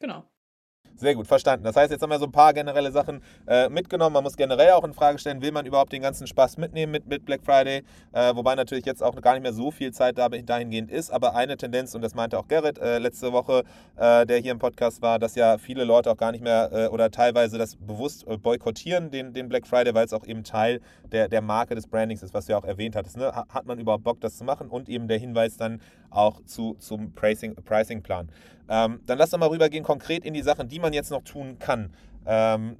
[0.00, 0.24] Genau.
[0.96, 1.64] Sehr gut, verstanden.
[1.64, 4.12] Das heißt, jetzt haben wir so ein paar generelle Sachen äh, mitgenommen.
[4.12, 7.06] Man muss generell auch in Frage stellen, will man überhaupt den ganzen Spaß mitnehmen mit,
[7.06, 7.82] mit Black Friday?
[8.12, 11.10] Äh, wobei natürlich jetzt auch gar nicht mehr so viel Zeit dahingehend ist.
[11.10, 13.64] Aber eine Tendenz, und das meinte auch Gerrit äh, letzte Woche,
[13.96, 16.86] äh, der hier im Podcast war, dass ja viele Leute auch gar nicht mehr äh,
[16.88, 20.80] oder teilweise das bewusst äh, boykottieren, den, den Black Friday, weil es auch eben Teil
[21.12, 23.16] der, der Marke des Brandings ist, was du ja auch erwähnt hattest.
[23.16, 23.32] Ne?
[23.32, 24.68] Hat man überhaupt Bock, das zu machen?
[24.68, 27.64] Und eben der Hinweis dann auch zu, zum Pricing-Plan.
[27.64, 28.02] Pricing
[28.68, 31.58] ähm, dann lass doch mal rübergehen konkret in die Sachen, die man jetzt noch tun
[31.58, 31.92] kann.
[32.24, 32.76] Ähm,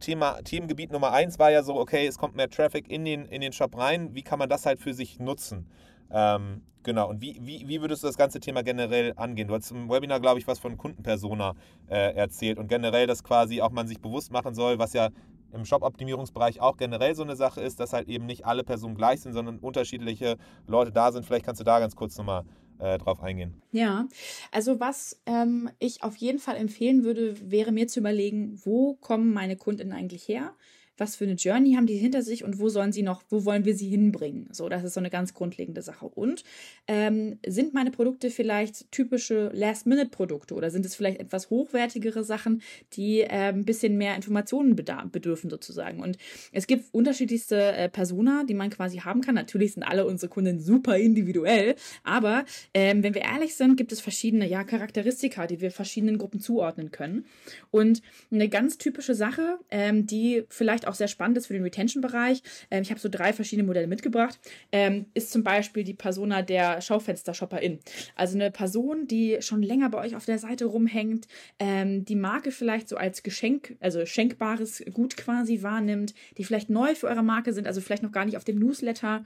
[0.00, 3.42] Thema, Themengebiet Nummer eins war ja so, okay, es kommt mehr Traffic in den, in
[3.42, 4.14] den Shop rein.
[4.14, 5.66] Wie kann man das halt für sich nutzen?
[6.10, 9.48] Ähm, genau, und wie, wie, wie würdest du das ganze Thema generell angehen?
[9.48, 11.54] Du hast im Webinar, glaube ich, was von Kundenpersona
[11.88, 15.10] äh, erzählt und generell, dass quasi auch man sich bewusst machen soll, was ja
[15.52, 19.20] im Shop-Optimierungsbereich auch generell so eine Sache ist, dass halt eben nicht alle Personen gleich
[19.20, 21.24] sind, sondern unterschiedliche Leute da sind.
[21.24, 22.44] Vielleicht kannst du da ganz kurz nochmal
[22.78, 23.62] äh, drauf eingehen.
[23.72, 24.08] Ja,
[24.50, 29.32] also was ähm, ich auf jeden Fall empfehlen würde, wäre mir zu überlegen, wo kommen
[29.32, 30.54] meine Kunden eigentlich her?
[30.96, 33.64] Was für eine Journey haben die hinter sich und wo sollen sie noch, wo wollen
[33.64, 34.48] wir sie hinbringen?
[34.52, 36.06] So, das ist so eine ganz grundlegende Sache.
[36.06, 36.44] Und
[36.86, 43.20] ähm, sind meine Produkte vielleicht typische Last-Minute-Produkte oder sind es vielleicht etwas hochwertigere Sachen, die
[43.20, 46.00] äh, ein bisschen mehr Informationen bedürfen sozusagen?
[46.00, 46.16] Und
[46.52, 49.34] es gibt unterschiedlichste äh, Persona, die man quasi haben kann.
[49.34, 54.00] Natürlich sind alle unsere Kunden super individuell, aber ähm, wenn wir ehrlich sind, gibt es
[54.00, 57.26] verschiedene ja, Charakteristika, die wir verschiedenen Gruppen zuordnen können.
[57.70, 61.62] Und eine ganz typische Sache, ähm, die vielleicht vielleicht auch sehr spannend ist für den
[61.62, 64.38] Retention-Bereich, ähm, ich habe so drei verschiedene Modelle mitgebracht,
[64.72, 67.78] ähm, ist zum Beispiel die Persona der Schaufenster-Shopperin.
[68.14, 71.26] Also eine Person, die schon länger bei euch auf der Seite rumhängt,
[71.58, 76.94] ähm, die Marke vielleicht so als Geschenk, also schenkbares Gut quasi wahrnimmt, die vielleicht neu
[76.94, 79.24] für eure Marke sind, also vielleicht noch gar nicht auf dem Newsletter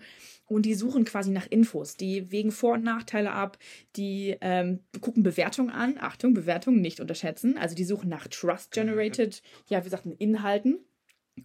[0.48, 1.96] und die suchen quasi nach Infos.
[1.96, 3.58] Die wägen Vor- und Nachteile ab,
[3.96, 5.96] die ähm, gucken Bewertungen an.
[5.98, 7.58] Achtung, Bewertungen nicht unterschätzen.
[7.58, 10.78] Also die suchen nach Trust-Generated, ja, wie gesagt, Inhalten.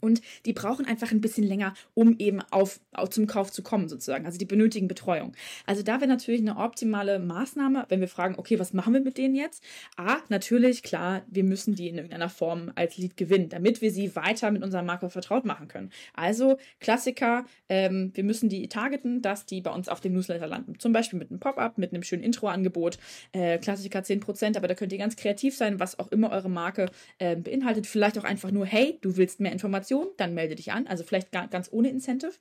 [0.02, 3.88] Und die brauchen einfach ein bisschen länger, um eben auf, auf, zum Kauf zu kommen,
[3.88, 4.26] sozusagen.
[4.26, 5.34] Also die benötigen Betreuung.
[5.66, 9.18] Also da wäre natürlich eine optimale Maßnahme, wenn wir fragen, okay, was machen wir mit
[9.18, 9.64] denen jetzt?
[9.98, 14.16] A, natürlich, klar, wir müssen die in irgendeiner Form als Lead gewinnen, damit wir sie
[14.16, 15.92] weiter mit unserer Marke vertraut machen können.
[16.14, 20.80] Also Klassiker, ähm, wir müssen die targeten, dass die bei uns auf dem Newsletter landen.
[20.80, 22.98] Zum Beispiel mit einem Pop-up, mit einem schönen Intro-Angebot.
[23.32, 26.90] Äh, Klassiker 10%, aber da könnt ihr ganz kreativ sein, was auch immer eure Marke
[27.20, 27.88] äh, beinhaltet.
[27.88, 30.88] Vielleicht auch einfach nur, hey, du willst mehr Informationen Information, dann melde dich an.
[30.88, 32.34] Also vielleicht ganz ohne Incentive.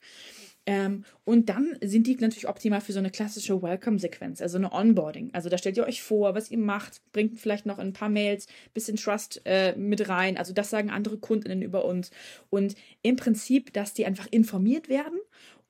[0.64, 5.30] Ähm, und dann sind die natürlich optimal für so eine klassische Welcome-Sequenz, also eine Onboarding.
[5.32, 8.46] Also da stellt ihr euch vor, was ihr macht, bringt vielleicht noch ein paar Mails,
[8.72, 10.36] bisschen Trust äh, mit rein.
[10.36, 12.12] Also das sagen andere Kundinnen über uns.
[12.48, 15.18] Und im Prinzip, dass die einfach informiert werden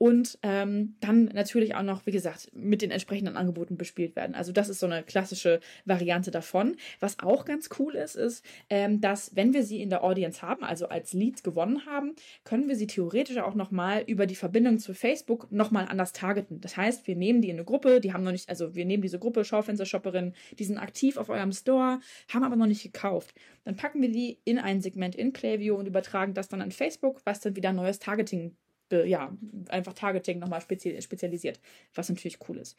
[0.02, 4.34] und ähm, dann natürlich auch noch, wie gesagt, mit den entsprechenden Angeboten bespielt werden.
[4.34, 6.74] Also das ist so eine klassische Variante davon.
[6.98, 10.64] Was auch ganz cool ist, ist, ähm, dass wenn wir sie in der Audience haben,
[10.64, 14.92] also als Leads gewonnen haben, können wir sie theoretisch auch nochmal über die Verbindung zu
[14.92, 16.60] Facebook nochmal anders targeten.
[16.60, 19.04] Das heißt, wir nehmen die in eine Gruppe, die haben noch nicht, also wir nehmen
[19.04, 23.36] diese Gruppe Schaufenster-Shopperinnen, die sind aktiv auf eurem Store, haben aber noch nicht gekauft.
[23.62, 27.20] Dann packen wir die in ein Segment in Klaviyo und übertragen das dann an Facebook,
[27.24, 28.56] was dann wieder neues Targeting
[28.92, 29.32] ja,
[29.68, 31.60] einfach Targeting nochmal spezi spezialisiert,
[31.94, 32.76] was natürlich cool ist.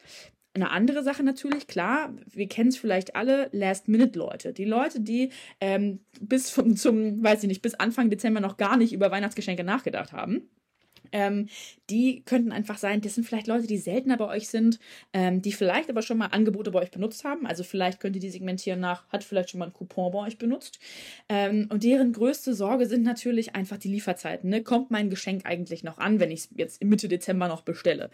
[0.53, 4.53] Eine andere Sache natürlich, klar, wir kennen es vielleicht alle, Last-Minute-Leute.
[4.53, 8.77] Die Leute, die ähm, bis zum, zum, weiß ich nicht, bis Anfang Dezember noch gar
[8.77, 10.49] nicht über Weihnachtsgeschenke nachgedacht haben
[11.13, 11.47] ähm,
[11.89, 14.79] die könnten einfach sein, das sind vielleicht Leute, die seltener bei euch sind,
[15.13, 17.45] ähm, die vielleicht aber schon mal Angebote bei euch benutzt haben.
[17.45, 20.37] Also vielleicht könnt ihr die segmentieren nach, hat vielleicht schon mal ein Coupon bei euch
[20.37, 20.79] benutzt.
[21.29, 24.49] Ähm, und deren größte Sorge sind natürlich einfach die Lieferzeiten.
[24.49, 24.63] Ne?
[24.63, 28.09] Kommt mein Geschenk eigentlich noch an, wenn ich es jetzt Mitte Dezember noch bestelle?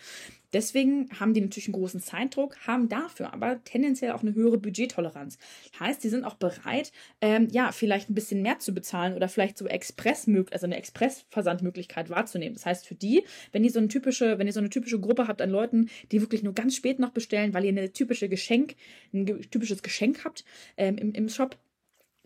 [0.51, 5.37] Deswegen haben die natürlich einen großen Zeitdruck, haben dafür aber tendenziell auch eine höhere Budgettoleranz.
[5.79, 9.59] Heißt, die sind auch bereit, ähm, ja, vielleicht ein bisschen mehr zu bezahlen oder vielleicht
[9.59, 12.55] so Express, also eine Express-Versandmöglichkeit wahrzunehmen.
[12.55, 15.27] Das heißt, für die, wenn ihr so eine typische, wenn ihr so eine typische Gruppe
[15.27, 18.75] habt an Leuten, die wirklich nur ganz spät noch bestellen, weil ihr eine typische Geschenk,
[19.13, 20.43] ein typisches Geschenk habt
[20.75, 21.55] ähm, im, im Shop,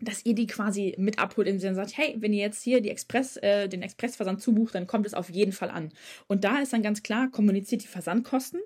[0.00, 2.90] dass ihr die quasi mit abholt im Sinne sagt, hey, wenn ihr jetzt hier die
[2.90, 5.90] Express, äh, den Expressversand zubucht, dann kommt es auf jeden Fall an.
[6.26, 8.60] Und da ist dann ganz klar, kommuniziert die Versandkosten,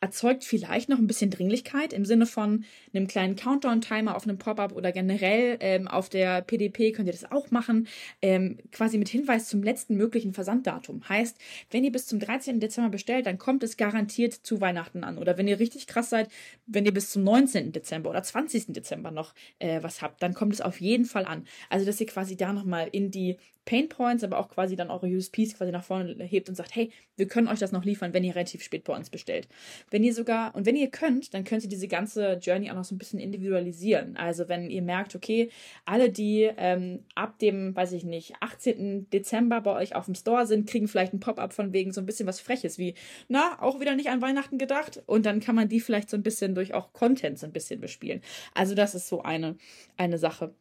[0.00, 4.72] erzeugt vielleicht noch ein bisschen Dringlichkeit im Sinne von einem kleinen Countdown-Timer auf einem Pop-up
[4.72, 7.86] oder generell ähm, auf der PDP könnt ihr das auch machen,
[8.20, 11.08] ähm, quasi mit Hinweis zum letzten möglichen Versanddatum.
[11.08, 11.38] Heißt,
[11.70, 12.58] wenn ihr bis zum 13.
[12.58, 15.18] Dezember bestellt, dann kommt es garantiert zu Weihnachten an.
[15.18, 16.28] Oder wenn ihr richtig krass seid,
[16.66, 17.72] wenn ihr bis zum 19.
[17.72, 18.72] Dezember oder 20.
[18.72, 21.46] Dezember noch äh, was habt, dann kommt es auf jeden Fall an.
[21.68, 25.06] Also, dass ihr quasi da nochmal in die Pain Points, aber auch quasi dann eure
[25.06, 28.24] USPs quasi nach vorne hebt und sagt, hey, wir können euch das noch liefern, wenn
[28.24, 29.48] ihr relativ spät bei uns bestellt.
[29.90, 32.84] Wenn ihr sogar, und wenn ihr könnt, dann könnt ihr diese ganze Journey auch noch
[32.84, 34.16] so ein bisschen individualisieren.
[34.16, 35.50] Also wenn ihr merkt, okay,
[35.84, 39.10] alle, die ähm, ab dem, weiß ich nicht, 18.
[39.10, 42.06] Dezember bei euch auf dem Store sind, kriegen vielleicht ein Pop-up von wegen so ein
[42.06, 42.94] bisschen was Freches, wie,
[43.28, 45.02] na, auch wieder nicht an Weihnachten gedacht.
[45.06, 47.80] Und dann kann man die vielleicht so ein bisschen durch auch Content so ein bisschen
[47.80, 48.22] bespielen.
[48.54, 49.56] Also das ist so eine,
[49.96, 50.52] eine Sache.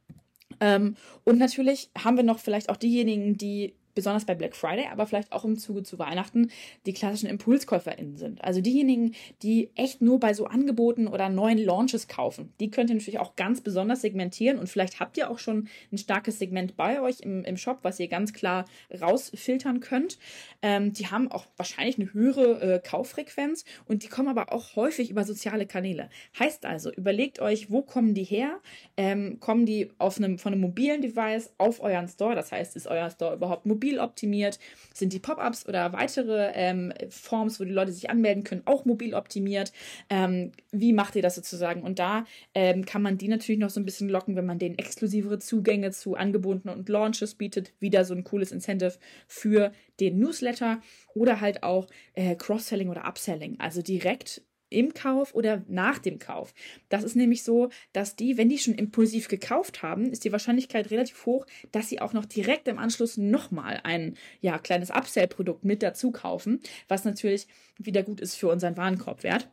[0.59, 5.05] Ähm, und natürlich haben wir noch vielleicht auch diejenigen, die besonders bei Black Friday, aber
[5.05, 6.49] vielleicht auch im Zuge zu Weihnachten
[6.87, 8.43] die klassischen ImpulskäuferInnen sind.
[8.43, 12.51] Also diejenigen, die echt nur bei so Angeboten oder neuen Launches kaufen.
[12.59, 15.99] Die könnt ihr natürlich auch ganz besonders segmentieren und vielleicht habt ihr auch schon ein
[15.99, 18.65] starkes Segment bei euch im, im Shop, was ihr ganz klar
[18.99, 20.17] rausfiltern könnt.
[20.63, 25.11] Ähm, die haben auch wahrscheinlich eine höhere äh, Kauffrequenz und die kommen aber auch häufig
[25.11, 26.09] über soziale Kanäle.
[26.39, 28.59] Heißt also, überlegt euch, wo kommen die her?
[28.97, 32.33] Ähm, kommen die auf einem, von einem mobilen Device auf euren Store?
[32.33, 34.59] Das heißt, ist euer Store überhaupt mobil optimiert?
[34.93, 39.13] Sind die Pop-ups oder weitere ähm, Forms, wo die Leute sich anmelden können, auch mobil
[39.13, 39.71] optimiert?
[40.09, 41.83] Ähm, wie macht ihr das sozusagen?
[41.83, 44.77] Und da ähm, kann man die natürlich noch so ein bisschen locken, wenn man denen
[44.77, 47.73] exklusivere Zugänge zu Angeboten und Launches bietet.
[47.79, 50.81] Wieder so ein cooles Incentive für den Newsletter
[51.13, 53.59] oder halt auch äh, Cross-Selling oder Upselling.
[53.59, 56.53] Also direkt im Kauf oder nach dem Kauf.
[56.89, 60.89] Das ist nämlich so, dass die, wenn die schon impulsiv gekauft haben, ist die Wahrscheinlichkeit
[60.89, 65.83] relativ hoch, dass sie auch noch direkt im Anschluss nochmal ein ja, kleines Upsell-Produkt mit
[65.83, 69.49] dazu kaufen, was natürlich wieder gut ist für unseren Warenkorbwert.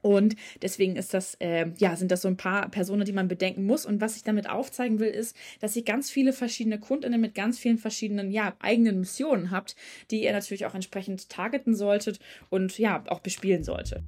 [0.00, 3.64] Und deswegen ist das, äh, ja, sind das so ein paar Personen, die man bedenken
[3.64, 3.84] muss.
[3.84, 7.58] Und was ich damit aufzeigen will, ist, dass ihr ganz viele verschiedene Kundinnen mit ganz
[7.58, 9.74] vielen verschiedenen, ja, eigenen Missionen habt,
[10.10, 14.02] die ihr natürlich auch entsprechend targeten solltet und ja, auch bespielen solltet.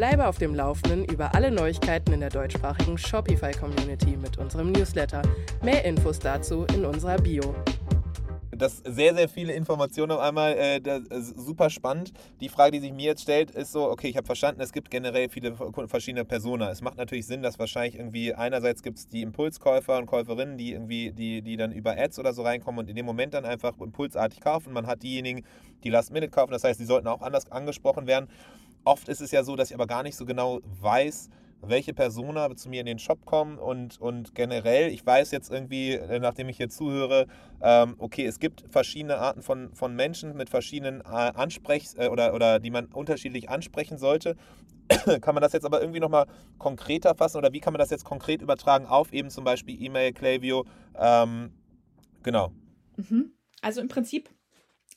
[0.00, 5.20] Bleibe auf dem Laufenden über alle Neuigkeiten in der deutschsprachigen Shopify-Community mit unserem Newsletter.
[5.62, 7.54] Mehr Infos dazu in unserer Bio.
[8.50, 10.54] Das sehr, sehr viele Informationen auf einmal.
[10.54, 12.14] Äh, ist super spannend.
[12.40, 14.90] Die Frage, die sich mir jetzt stellt, ist so: Okay, ich habe verstanden, es gibt
[14.90, 15.54] generell viele
[15.86, 16.70] verschiedene Persona.
[16.70, 20.72] Es macht natürlich Sinn, dass wahrscheinlich irgendwie einerseits gibt es die Impulskäufer und Käuferinnen, die
[20.72, 23.78] irgendwie, die, die dann über Ads oder so reinkommen und in dem Moment dann einfach
[23.78, 24.72] impulsartig kaufen.
[24.72, 25.44] Man hat diejenigen,
[25.84, 26.52] die Last-Minute kaufen.
[26.52, 28.30] Das heißt, die sollten auch anders angesprochen werden.
[28.84, 31.28] Oft ist es ja so, dass ich aber gar nicht so genau weiß,
[31.62, 35.92] welche Persona zu mir in den Shop kommen und, und generell, ich weiß jetzt irgendwie,
[35.92, 37.26] äh, nachdem ich hier zuhöre,
[37.60, 42.60] ähm, okay, es gibt verschiedene Arten von, von Menschen mit verschiedenen äh, äh, oder, oder
[42.60, 44.36] die man unterschiedlich ansprechen sollte.
[45.20, 46.26] kann man das jetzt aber irgendwie nochmal
[46.58, 50.12] konkreter fassen oder wie kann man das jetzt konkret übertragen auf eben zum Beispiel E-Mail,
[50.12, 50.64] Klaviyo?
[50.98, 51.52] Ähm,
[52.22, 52.52] genau.
[52.96, 53.32] Mhm.
[53.62, 54.30] Also im Prinzip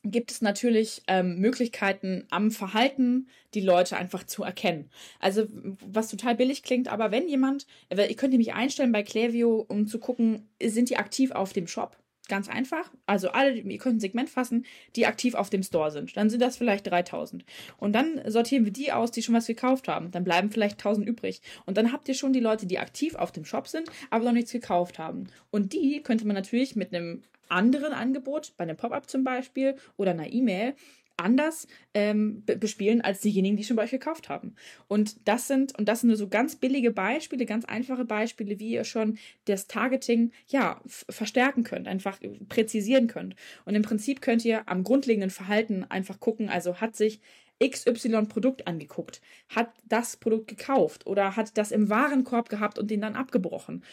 [0.03, 4.89] gibt es natürlich ähm, Möglichkeiten am Verhalten die Leute einfach zu erkennen.
[5.19, 9.87] Also was total billig klingt, aber wenn jemand, ihr könnt nämlich einstellen bei Klaviyo, um
[9.87, 11.97] zu gucken, sind die aktiv auf dem Shop?
[12.29, 12.89] Ganz einfach.
[13.05, 16.15] Also alle, ihr könnt ein Segment fassen, die aktiv auf dem Store sind.
[16.15, 17.43] Dann sind das vielleicht 3000.
[17.77, 20.09] Und dann sortieren wir die aus, die schon was gekauft haben.
[20.11, 21.41] Dann bleiben vielleicht 1000 übrig.
[21.65, 24.31] Und dann habt ihr schon die Leute, die aktiv auf dem Shop sind, aber noch
[24.31, 25.27] nichts gekauft haben.
[25.51, 30.11] Und die könnte man natürlich mit einem anderen Angebot, bei einem Pop-up zum Beispiel oder
[30.11, 30.75] einer E-Mail,
[31.17, 34.55] anders ähm, bespielen als diejenigen, die schon bei euch gekauft haben.
[34.87, 38.71] Und das sind, und das sind nur so ganz billige Beispiele, ganz einfache Beispiele, wie
[38.71, 43.35] ihr schon das Targeting ja verstärken könnt, einfach präzisieren könnt.
[43.65, 47.19] Und im Prinzip könnt ihr am grundlegenden Verhalten einfach gucken, also hat sich
[47.69, 53.01] XY Produkt angeguckt, hat das Produkt gekauft oder hat das im Warenkorb gehabt und den
[53.01, 53.83] dann abgebrochen.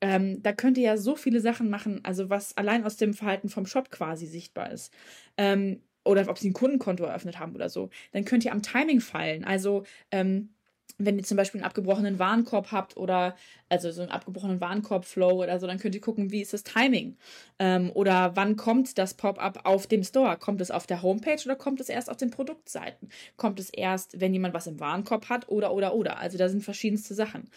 [0.00, 3.48] Ähm, da könnt ihr ja so viele Sachen machen, also was allein aus dem Verhalten
[3.48, 4.92] vom Shop quasi sichtbar ist.
[5.36, 7.90] Ähm, oder ob sie ein Kundenkonto eröffnet haben oder so.
[8.12, 9.44] Dann könnt ihr am Timing feilen.
[9.44, 10.50] Also ähm,
[10.98, 13.36] wenn ihr zum Beispiel einen abgebrochenen Warenkorb habt oder
[13.70, 17.16] also so einen abgebrochenen Warenkorb-Flow oder so, dann könnt ihr gucken, wie ist das Timing?
[17.58, 20.36] Ähm, oder wann kommt das Pop-up auf dem Store?
[20.36, 23.08] Kommt es auf der Homepage oder kommt es erst auf den Produktseiten?
[23.36, 26.18] Kommt es erst, wenn jemand was im Warenkorb hat oder oder oder?
[26.18, 27.48] Also da sind verschiedenste Sachen.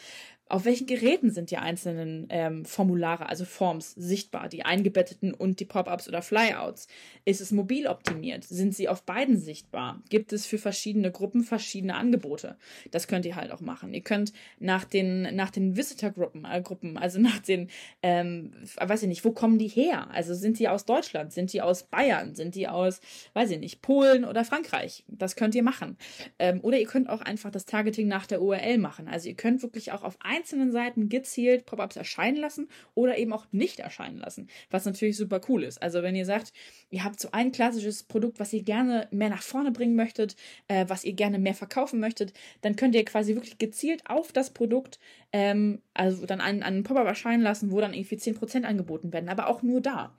[0.49, 5.65] Auf welchen Geräten sind die einzelnen ähm, Formulare, also Forms, sichtbar, die eingebetteten und die
[5.65, 6.87] Pop-ups oder Flyouts?
[7.25, 8.43] Ist es mobil optimiert?
[8.43, 10.03] Sind sie auf beiden sichtbar?
[10.09, 12.57] Gibt es für verschiedene Gruppen verschiedene Angebote?
[12.91, 13.93] Das könnt ihr halt auch machen.
[13.93, 17.69] Ihr könnt nach den, nach den Visitor-Gruppen, äh, Gruppen, also nach den,
[18.01, 20.09] ähm, weiß ich nicht, wo kommen die her?
[20.11, 21.33] Also sind die aus Deutschland?
[21.33, 22.35] Sind die aus Bayern?
[22.35, 23.01] Sind die aus,
[23.33, 25.03] weiß ich nicht, Polen oder Frankreich?
[25.07, 25.97] Das könnt ihr machen.
[26.39, 29.07] Ähm, oder ihr könnt auch einfach das Targeting nach der URL machen.
[29.07, 33.45] Also ihr könnt wirklich auch auf einzelnen Seiten gezielt Pop-ups erscheinen lassen oder eben auch
[33.51, 35.81] nicht erscheinen lassen, was natürlich super cool ist.
[35.81, 36.53] Also wenn ihr sagt,
[36.89, 40.35] ihr habt so ein klassisches Produkt, was ihr gerne mehr nach vorne bringen möchtet,
[40.67, 44.51] äh, was ihr gerne mehr verkaufen möchtet, dann könnt ihr quasi wirklich gezielt auf das
[44.51, 44.99] Produkt
[45.31, 49.47] ähm, also dann einen, einen Pop-up erscheinen lassen, wo dann irgendwie 10% angeboten werden, aber
[49.47, 50.15] auch nur da.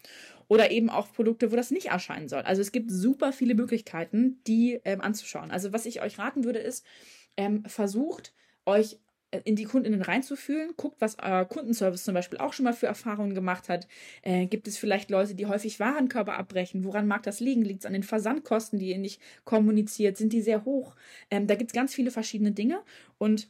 [0.49, 2.43] Oder eben auch Produkte, wo das nicht erscheinen soll.
[2.43, 5.51] Also es gibt super viele Möglichkeiten, die ähm, anzuschauen.
[5.51, 6.85] Also was ich euch raten würde, ist,
[7.37, 8.35] ähm, versucht
[8.67, 8.99] euch
[9.31, 10.75] äh, in die Kundinnen reinzufühlen.
[10.77, 13.89] Guckt, was euer Kundenservice zum Beispiel auch schon mal für Erfahrungen gemacht hat.
[14.23, 16.85] Äh, gibt es vielleicht Leute, die häufig Warenkörper abbrechen?
[16.85, 17.63] Woran mag das liegen?
[17.63, 20.17] Liegt es an den Versandkosten, die ihr nicht kommuniziert?
[20.17, 20.95] Sind die sehr hoch?
[21.31, 22.83] Ähm, da gibt es ganz viele verschiedene Dinge
[23.19, 23.49] und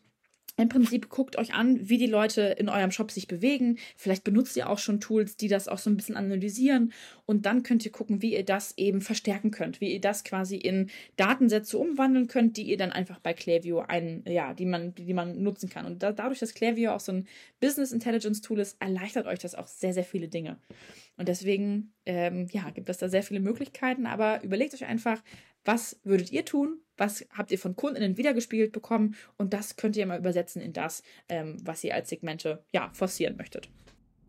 [0.57, 3.79] im Prinzip guckt euch an, wie die Leute in eurem Shop sich bewegen.
[3.97, 6.93] Vielleicht benutzt ihr auch schon Tools, die das auch so ein bisschen analysieren.
[7.27, 10.57] Und dann könnt ihr gucken, wie ihr das eben verstärken könnt, wie ihr das quasi
[10.57, 15.13] in Datensätze umwandeln könnt, die ihr dann einfach bei Klaviyo ein, ja, die man, die
[15.13, 15.87] man nutzen kann.
[15.87, 17.27] Und da, dadurch, dass Klaviyo auch so ein
[17.61, 20.59] Business Intelligence Tool ist, erleichtert euch das auch sehr, sehr viele Dinge.
[21.17, 24.07] Und deswegen, ähm, ja, gibt es da sehr viele Möglichkeiten.
[24.07, 25.21] Aber überlegt euch einfach,
[25.65, 26.79] was würdet ihr tun?
[26.97, 29.17] Was habt ihr von Kundinnen wiedergespiegelt bekommen?
[29.37, 33.37] Und das könnt ihr mal übersetzen in das, ähm, was ihr als Segmente ja, forcieren
[33.37, 33.69] möchtet.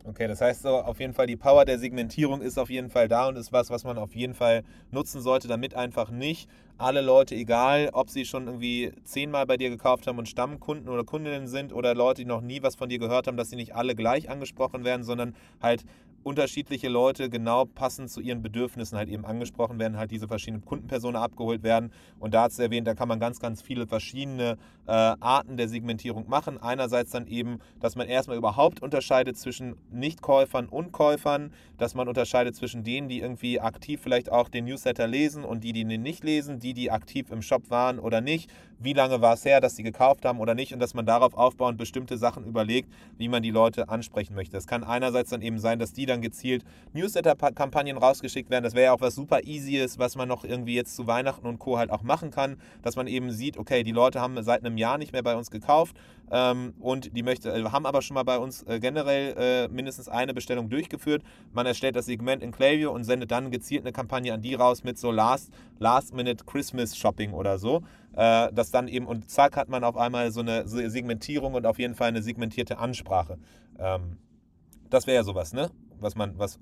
[0.08, 3.08] Okay, das heißt so, auf jeden Fall die Power der Segmentierung ist auf jeden Fall
[3.08, 6.47] da und ist was, was man auf jeden Fall nutzen sollte, damit einfach nicht
[6.78, 11.04] alle Leute, egal ob sie schon irgendwie zehnmal bei dir gekauft haben und Stammkunden oder
[11.04, 13.73] Kundinnen sind oder Leute, die noch nie was von dir gehört haben, dass sie nicht
[13.73, 15.86] alle gleich angesprochen werden, sondern halt
[16.25, 21.21] unterschiedliche Leute genau passend zu ihren Bedürfnissen halt eben angesprochen werden, halt diese verschiedenen Kundenpersonen
[21.21, 21.91] abgeholt werden.
[22.19, 24.57] Und da hat es erwähnt, da kann man ganz, ganz viele verschiedene
[24.88, 26.57] äh, Arten der Segmentierung machen.
[26.57, 32.55] Einerseits dann eben, dass man erstmal überhaupt unterscheidet zwischen Nichtkäufern und Käufern, dass man unterscheidet
[32.55, 36.23] zwischen denen, die irgendwie aktiv vielleicht auch den Newsletter lesen und die, die den nicht
[36.23, 39.75] lesen, die, die aktiv im Shop waren oder nicht, wie lange war es her, dass
[39.75, 43.43] sie gekauft haben oder nicht und dass man darauf aufbauend bestimmte Sachen überlegt, wie man
[43.43, 44.57] die Leute ansprechen möchte.
[44.57, 48.63] Es kann einerseits dann eben sein, dass die dann gezielt Newsletter-Kampagnen rausgeschickt werden.
[48.63, 51.59] Das wäre ja auch was super Easyes, was man noch irgendwie jetzt zu Weihnachten und
[51.59, 51.77] Co.
[51.77, 54.97] halt auch machen kann, dass man eben sieht, okay, die Leute haben seit einem Jahr
[54.97, 55.95] nicht mehr bei uns gekauft
[56.31, 60.09] ähm, und die möchte, äh, haben aber schon mal bei uns äh, generell äh, mindestens
[60.09, 61.23] eine Bestellung durchgeführt.
[61.53, 64.83] Man erstellt das Segment in Klaviyo und sendet dann gezielt eine Kampagne an die raus
[64.83, 67.83] mit so Last, Last Minute Christmas Shopping oder so
[68.15, 71.80] äh, das dann eben, und zack, hat man auf einmal so eine Segmentierung und auf
[71.80, 73.38] jeden Fall eine segmentierte Ansprache.
[73.80, 74.17] Ähm,
[74.89, 75.71] das wäre ja sowas, ne?
[75.99, 76.60] Was man, was.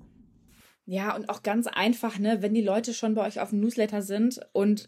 [0.86, 4.02] Ja, und auch ganz einfach, ne, wenn die Leute schon bei euch auf dem Newsletter
[4.02, 4.86] sind und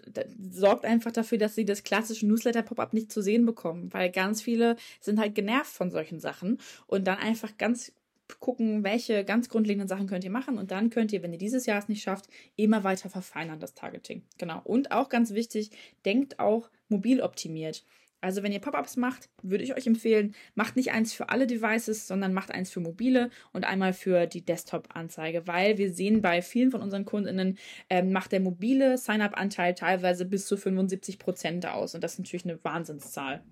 [0.51, 4.77] sorgt einfach dafür, dass sie das klassische Newsletter-Pop-up nicht zu sehen bekommen, weil ganz viele
[5.01, 7.93] sind halt genervt von solchen Sachen und dann einfach ganz
[8.41, 11.67] gucken, welche ganz grundlegenden Sachen könnt ihr machen und dann könnt ihr, wenn ihr dieses
[11.67, 14.23] Jahr es nicht schafft, immer weiter verfeinern, das Targeting.
[14.39, 14.61] Genau.
[14.65, 15.71] Und auch ganz wichtig,
[16.05, 17.85] denkt auch mobil optimiert.
[18.21, 22.09] Also wenn ihr Pop-ups macht, würde ich euch empfehlen, macht nicht eins für alle Devices,
[22.09, 26.71] sondern macht eins für mobile und einmal für die Desktop-Anzeige, weil wir sehen bei vielen
[26.71, 27.59] von unseren Kundinnen,
[27.89, 32.47] äh, macht der mobile Sign-up-Anteil teilweise bis zu 75 Prozent aus und das ist natürlich
[32.47, 33.43] eine Wahnsinnszahl.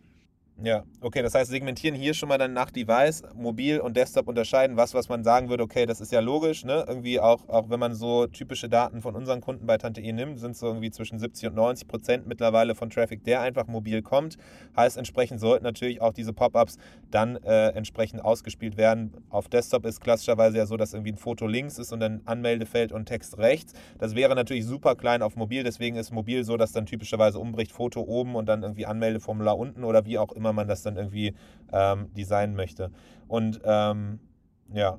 [0.62, 4.76] Ja, okay, das heißt, segmentieren hier schon mal dann nach Device, mobil und Desktop unterscheiden,
[4.76, 6.84] was, was man sagen würde, okay, das ist ja logisch, ne?
[6.86, 10.38] Irgendwie auch, auch wenn man so typische Daten von unseren Kunden bei Tante E nimmt,
[10.38, 14.36] sind so irgendwie zwischen 70 und 90 Prozent mittlerweile von Traffic, der einfach mobil kommt.
[14.76, 16.78] Heißt, entsprechend sollten natürlich auch diese Pop-ups
[17.10, 19.12] dann äh, entsprechend ausgespielt werden.
[19.30, 22.92] Auf Desktop ist klassischerweise ja so, dass irgendwie ein Foto links ist und ein Anmeldefeld
[22.92, 23.72] und Text rechts.
[23.98, 27.72] Das wäre natürlich super klein auf mobil, deswegen ist mobil so, dass dann typischerweise umbricht
[27.72, 30.96] Foto oben und dann irgendwie Anmeldeformular unten oder wie auch immer immer man das dann
[30.96, 31.34] irgendwie
[31.72, 32.90] ähm, designen möchte.
[33.28, 34.20] Und ähm,
[34.72, 34.98] ja,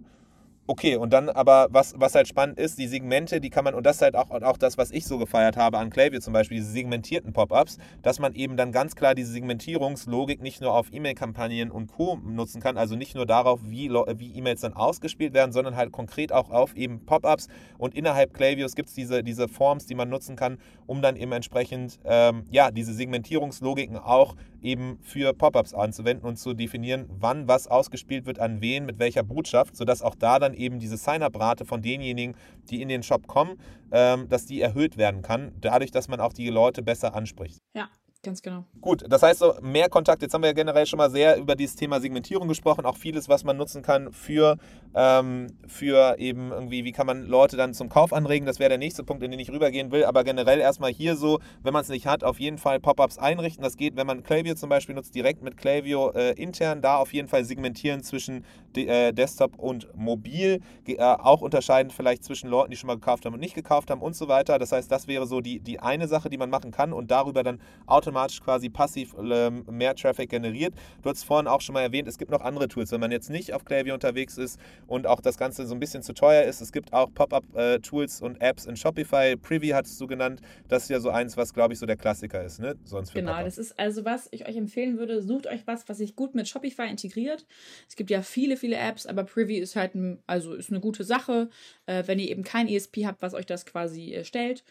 [0.67, 3.85] Okay, und dann aber, was, was halt spannend ist, die Segmente, die kann man, und
[3.85, 6.57] das ist halt auch, auch das, was ich so gefeiert habe an Klaviyo zum Beispiel,
[6.57, 11.69] diese segmentierten Pop-ups, dass man eben dann ganz klar diese Segmentierungslogik nicht nur auf E-Mail-Kampagnen
[11.69, 12.19] und Co.
[12.25, 16.31] nutzen kann, also nicht nur darauf, wie, wie E-Mails dann ausgespielt werden, sondern halt konkret
[16.31, 17.47] auch auf eben Pop-ups.
[17.77, 21.31] Und innerhalb Klavios gibt es diese, diese Forms, die man nutzen kann, um dann eben
[21.31, 27.67] entsprechend, ähm, ja, diese Segmentierungslogiken auch eben für Pop-ups anzuwenden und zu definieren, wann was
[27.67, 31.81] ausgespielt wird, an wen, mit welcher Botschaft, sodass auch da dann eben diese Sign-up-Rate von
[31.81, 32.35] denjenigen,
[32.69, 33.59] die in den Shop kommen,
[33.91, 37.59] ähm, dass die erhöht werden kann, dadurch, dass man auch die Leute besser anspricht.
[37.73, 37.89] Ja,
[38.25, 38.63] Ganz genau.
[38.81, 40.23] Gut, das heißt so, mehr Kontakt.
[40.23, 43.29] Jetzt haben wir ja generell schon mal sehr über dieses Thema Segmentierung gesprochen, auch vieles,
[43.29, 44.57] was man nutzen kann für,
[44.95, 48.47] ähm, für eben irgendwie, wie kann man Leute dann zum Kauf anregen.
[48.47, 50.05] Das wäre der nächste Punkt, in den ich rübergehen will.
[50.05, 53.63] Aber generell erstmal hier so, wenn man es nicht hat, auf jeden Fall Pop-ups einrichten.
[53.63, 57.13] Das geht, wenn man Klaviyo zum Beispiel nutzt, direkt mit Klaviyo äh, intern, da auf
[57.13, 58.43] jeden Fall segmentieren zwischen
[58.75, 60.61] De äh, Desktop und Mobil.
[60.87, 64.01] Äh, auch unterscheiden vielleicht zwischen Leuten, die schon mal gekauft haben und nicht gekauft haben
[64.01, 64.57] und so weiter.
[64.57, 67.43] Das heißt, das wäre so die, die eine Sache, die man machen kann und darüber
[67.43, 70.73] dann automatisch automatisch quasi passiv ähm, mehr Traffic generiert.
[71.03, 73.29] Du hast vorhin auch schon mal erwähnt, es gibt noch andere Tools, wenn man jetzt
[73.29, 76.61] nicht auf Klaviyo unterwegs ist und auch das Ganze so ein bisschen zu teuer ist.
[76.61, 79.35] Es gibt auch Pop-up-Tools und Apps in Shopify.
[79.35, 80.41] Privy hattest du genannt.
[80.69, 82.75] Das ist ja so eins, was glaube ich so der Klassiker ist, ne?
[82.85, 85.21] Sonst für genau, das ist also was ich euch empfehlen würde.
[85.21, 87.45] Sucht euch was, was sich gut mit Shopify integriert.
[87.89, 91.03] Es gibt ja viele, viele Apps, aber Privy ist halt ein, also ist eine gute
[91.03, 91.49] Sache,
[91.85, 94.63] äh, wenn ihr eben kein ESP habt, was euch das quasi äh, stellt.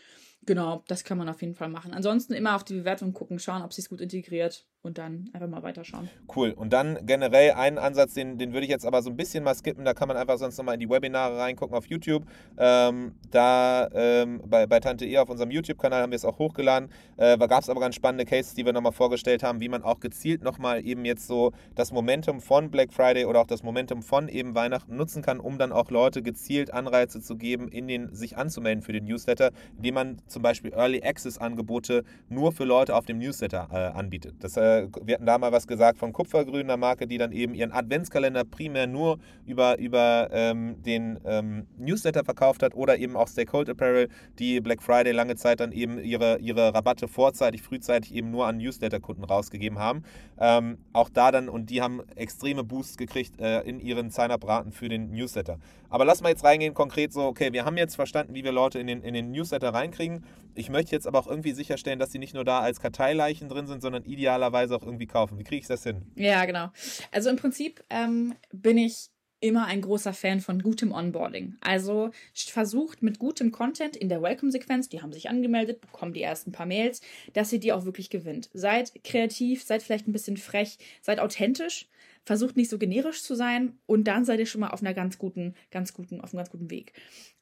[0.46, 1.92] Genau, das kann man auf jeden Fall machen.
[1.92, 4.66] Ansonsten immer auf die Bewertung gucken, schauen, ob sie es gut integriert.
[4.84, 6.10] Und dann einfach mal weiterschauen.
[6.34, 6.50] Cool.
[6.50, 9.54] Und dann generell einen Ansatz, den, den würde ich jetzt aber so ein bisschen mal
[9.54, 9.84] skippen.
[9.84, 12.24] Da kann man einfach sonst nochmal in die Webinare reingucken auf YouTube.
[12.58, 16.90] Ähm, da ähm, bei, bei Tante E auf unserem YouTube-Kanal haben wir es auch hochgeladen.
[17.16, 19.82] Äh, da gab es aber ganz spannende Cases, die wir nochmal vorgestellt haben, wie man
[19.82, 24.02] auch gezielt nochmal eben jetzt so das Momentum von Black Friday oder auch das Momentum
[24.02, 28.14] von eben Weihnachten nutzen kann, um dann auch Leute gezielt Anreize zu geben, in den,
[28.14, 33.06] sich anzumelden für den Newsletter, indem man zum Beispiel Early Access-Angebote nur für Leute auf
[33.06, 34.34] dem Newsletter äh, anbietet.
[34.40, 37.54] Das äh, wir hatten da mal was gesagt von Kupfergrün, einer Marke, die dann eben
[37.54, 43.28] ihren Adventskalender primär nur über, über ähm, den ähm, Newsletter verkauft hat oder eben auch
[43.28, 44.08] Stakehold Apparel,
[44.38, 48.58] die Black Friday lange Zeit dann eben ihre, ihre Rabatte vorzeitig, frühzeitig eben nur an
[48.58, 50.04] Newsletter-Kunden rausgegeben haben.
[50.38, 54.88] Ähm, auch da dann, und die haben extreme Boosts gekriegt äh, in ihren Sign-up-Raten für
[54.88, 55.58] den Newsletter.
[55.94, 58.80] Aber lass mal jetzt reingehen, konkret so, okay, wir haben jetzt verstanden, wie wir Leute
[58.80, 60.24] in den, in den Newsletter reinkriegen.
[60.56, 63.66] Ich möchte jetzt aber auch irgendwie sicherstellen, dass sie nicht nur da als Karteileichen drin
[63.66, 65.38] sind, sondern idealerweise auch irgendwie kaufen.
[65.38, 66.02] Wie kriege ich das hin?
[66.16, 66.70] Ja, genau.
[67.10, 69.10] Also im Prinzip ähm, bin ich
[69.44, 71.56] immer ein großer Fan von gutem Onboarding.
[71.60, 76.50] Also versucht mit gutem Content in der Welcome-Sequenz, die haben sich angemeldet, bekommen die ersten
[76.50, 77.02] paar Mails,
[77.34, 78.48] dass ihr die auch wirklich gewinnt.
[78.54, 81.88] Seid kreativ, seid vielleicht ein bisschen frech, seid authentisch,
[82.24, 85.18] versucht nicht so generisch zu sein und dann seid ihr schon mal auf einer ganz
[85.18, 86.94] guten, ganz guten, auf einem ganz guten Weg.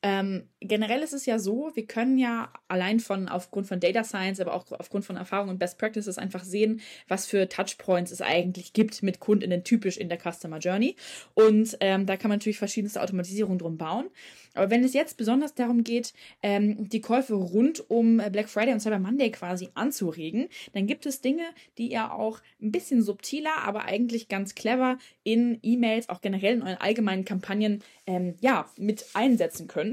[0.02, 4.40] Ähm, generell ist es ja so, wir können ja allein von aufgrund von Data Science,
[4.40, 8.72] aber auch aufgrund von Erfahrung und Best Practices einfach sehen, was für Touchpoints es eigentlich
[8.72, 10.96] gibt mit Kundinnen typisch in der Customer Journey.
[11.34, 14.06] Und ähm, da kann man natürlich verschiedenste Automatisierungen drum bauen.
[14.54, 18.80] Aber wenn es jetzt besonders darum geht, ähm, die Käufe rund um Black Friday und
[18.80, 21.44] Cyber Monday quasi anzuregen, dann gibt es Dinge,
[21.78, 26.62] die ihr auch ein bisschen subtiler, aber eigentlich ganz clever in E-Mails, auch generell in
[26.62, 29.91] euren allgemeinen Kampagnen, ähm, ja, mit einsetzen könnt.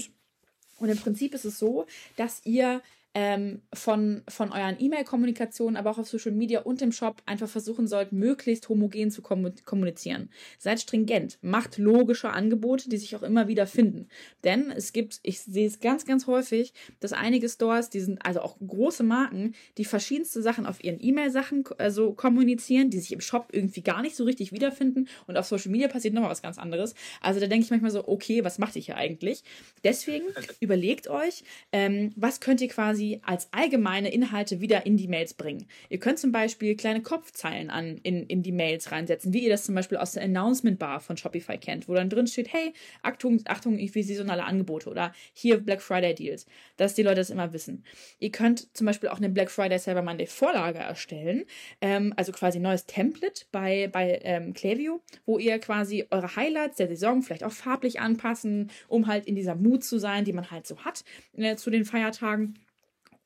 [0.80, 2.82] Und im Prinzip ist es so, dass ihr
[3.16, 7.88] ähm, von, von euren E-Mail-Kommunikationen, aber auch auf Social Media und im Shop einfach versuchen
[7.88, 10.30] sollt, möglichst homogen zu kommunizieren.
[10.60, 14.08] Seid stringent, macht logische Angebote, die sich auch immer wieder finden.
[14.44, 18.42] Denn es gibt, ich sehe es ganz, ganz häufig, dass einige Stores, die sind also
[18.42, 23.48] auch große Marken, die verschiedenste Sachen auf ihren E-Mail-Sachen also kommunizieren, die sich im Shop
[23.52, 26.94] irgendwie gar nicht so richtig wiederfinden und auf Social Media passiert nochmal was ganz anderes.
[27.22, 29.44] Also da denke ich manchmal so, okay, was macht ihr hier eigentlich?
[29.84, 30.26] Deswegen
[30.60, 35.34] überlegt euch, ähm, was könnt ihr quasi quasi als allgemeine Inhalte wieder in die Mails
[35.34, 35.68] bringen.
[35.90, 39.64] Ihr könnt zum Beispiel kleine Kopfzeilen an, in, in die Mails reinsetzen, wie ihr das
[39.64, 43.40] zum Beispiel aus der Announcement Bar von Shopify kennt, wo dann drin steht, hey, Achtung,
[43.46, 46.46] Achtung, irgendwie saisonale Angebote oder hier Black Friday Deals,
[46.76, 47.86] dass die Leute das immer wissen.
[48.20, 51.46] Ihr könnt zum Beispiel auch eine Black Friday Cyber Monday Vorlage erstellen,
[51.80, 56.78] ähm, also quasi ein neues Template bei, bei ähm, Klaviyo, wo ihr quasi eure Highlights
[56.78, 60.52] der Saison vielleicht auch farblich anpassen, um halt in dieser Mut zu sein, die man
[60.52, 61.04] halt so hat
[61.38, 62.60] äh, zu den Feiertagen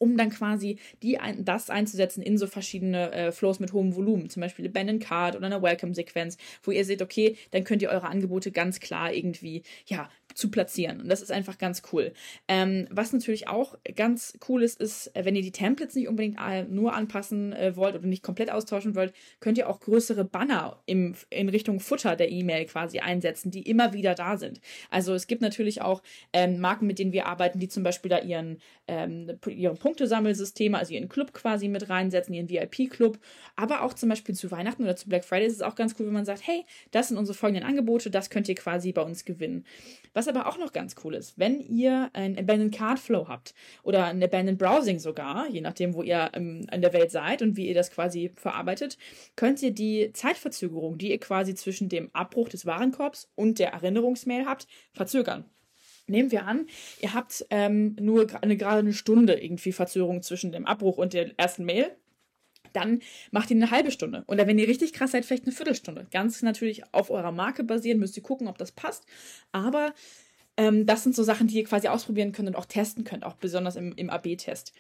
[0.03, 4.41] um dann quasi die das einzusetzen in so verschiedene äh, Flows mit hohem Volumen, zum
[4.41, 8.09] Beispiel eine Band Card oder eine Welcome-Sequenz, wo ihr seht, okay, dann könnt ihr eure
[8.09, 11.01] Angebote ganz klar irgendwie ja zu platzieren.
[11.01, 12.11] Und das ist einfach ganz cool.
[12.47, 16.39] Ähm, was natürlich auch ganz cool ist, ist, äh, wenn ihr die Templates nicht unbedingt
[16.69, 21.15] nur anpassen äh, wollt oder nicht komplett austauschen wollt, könnt ihr auch größere Banner im,
[21.29, 24.59] in Richtung Futter der E-Mail quasi einsetzen, die immer wieder da sind.
[24.89, 26.01] Also es gibt natürlich auch
[26.33, 30.91] ähm, Marken, mit denen wir arbeiten, die zum Beispiel da ihren, ähm, ihren Punktesammelsysteme, also
[30.91, 33.19] ihren Club quasi mit reinsetzen, ihren VIP-Club.
[33.55, 36.07] Aber auch zum Beispiel zu Weihnachten oder zu Black Friday ist es auch ganz cool,
[36.07, 39.23] wenn man sagt, hey, das sind unsere folgenden Angebote, das könnt ihr quasi bei uns
[39.23, 39.65] gewinnen.
[40.13, 44.05] Was aber auch noch ganz cool ist, wenn ihr ein Abandoned Card Flow habt oder
[44.05, 47.67] ein Abandoned Browsing sogar, je nachdem, wo ihr ähm, in der Welt seid und wie
[47.67, 48.97] ihr das quasi verarbeitet,
[49.35, 54.45] könnt ihr die Zeitverzögerung, die ihr quasi zwischen dem Abbruch des Warenkorbs und der Erinnerungsmail
[54.47, 55.45] habt, verzögern.
[56.07, 56.67] Nehmen wir an,
[57.01, 61.37] ihr habt ähm, nur eine, gerade eine Stunde irgendwie Verzögerung zwischen dem Abbruch und der
[61.37, 61.95] ersten Mail
[62.73, 63.01] dann
[63.31, 64.23] macht ihr eine halbe Stunde.
[64.27, 66.07] Oder wenn ihr richtig krass seid, vielleicht eine Viertelstunde.
[66.11, 69.05] Ganz natürlich auf eurer Marke basieren, müsst ihr gucken, ob das passt.
[69.51, 69.93] Aber
[70.57, 73.35] ähm, das sind so Sachen, die ihr quasi ausprobieren könnt und auch testen könnt, auch
[73.35, 74.73] besonders im, im AB-Test.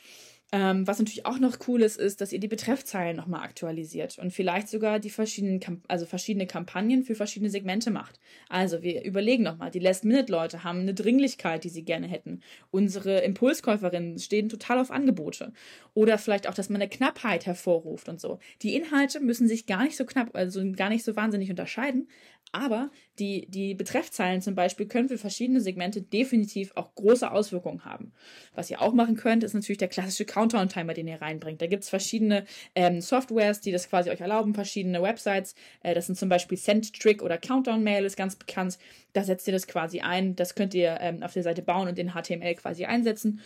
[0.55, 4.31] Ähm, was natürlich auch noch cool ist, ist, dass ihr die Betreffzeilen nochmal aktualisiert und
[4.31, 8.19] vielleicht sogar die verschiedenen, Kamp also verschiedene Kampagnen für verschiedene Segmente macht.
[8.49, 12.41] Also wir überlegen nochmal, die Last-Minute-Leute haben eine Dringlichkeit, die sie gerne hätten.
[12.69, 15.53] Unsere Impulskäuferinnen stehen total auf Angebote.
[15.95, 18.37] Oder vielleicht auch, dass man eine Knappheit hervorruft und so.
[18.61, 22.07] Die Inhalte müssen sich gar nicht so knapp, also gar nicht so wahnsinnig unterscheiden,
[22.53, 28.13] aber die, die Betreffzeilen zum Beispiel können für verschiedene Segmente definitiv auch große Auswirkungen haben.
[28.53, 31.61] Was ihr auch machen könnt, ist natürlich der klassische Countdown-Timer, den ihr reinbringt.
[31.61, 32.45] Da gibt es verschiedene
[32.75, 35.55] ähm, Softwares, die das quasi euch erlauben, verschiedene Websites.
[35.81, 38.77] Äh, das sind zum Beispiel SendTrick oder Countdown Mail ist ganz bekannt.
[39.13, 40.35] Da setzt ihr das quasi ein.
[40.35, 43.41] Das könnt ihr ähm, auf der Seite bauen und in HTML quasi einsetzen.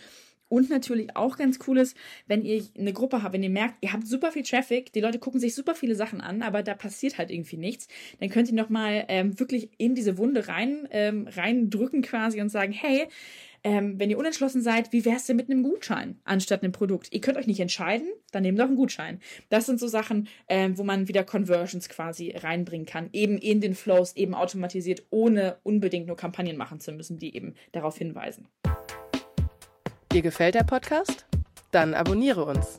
[0.48, 1.96] Und natürlich auch ganz cool ist,
[2.26, 5.18] wenn ihr eine Gruppe habt, wenn ihr merkt, ihr habt super viel Traffic, die Leute
[5.18, 7.88] gucken sich super viele Sachen an, aber da passiert halt irgendwie nichts,
[8.20, 12.72] dann könnt ihr nochmal ähm, wirklich in diese Wunde rein, ähm, reindrücken quasi und sagen,
[12.72, 13.08] hey,
[13.64, 17.12] ähm, wenn ihr unentschlossen seid, wie wäre es denn mit einem Gutschein anstatt einem Produkt?
[17.12, 19.20] Ihr könnt euch nicht entscheiden, dann nehmt doch einen Gutschein.
[19.48, 23.74] Das sind so Sachen, ähm, wo man wieder Conversions quasi reinbringen kann, eben in den
[23.74, 28.46] Flows, eben automatisiert, ohne unbedingt nur Kampagnen machen zu müssen, die eben darauf hinweisen.
[30.10, 31.26] Dir gefällt der Podcast?
[31.70, 32.78] Dann abonniere uns.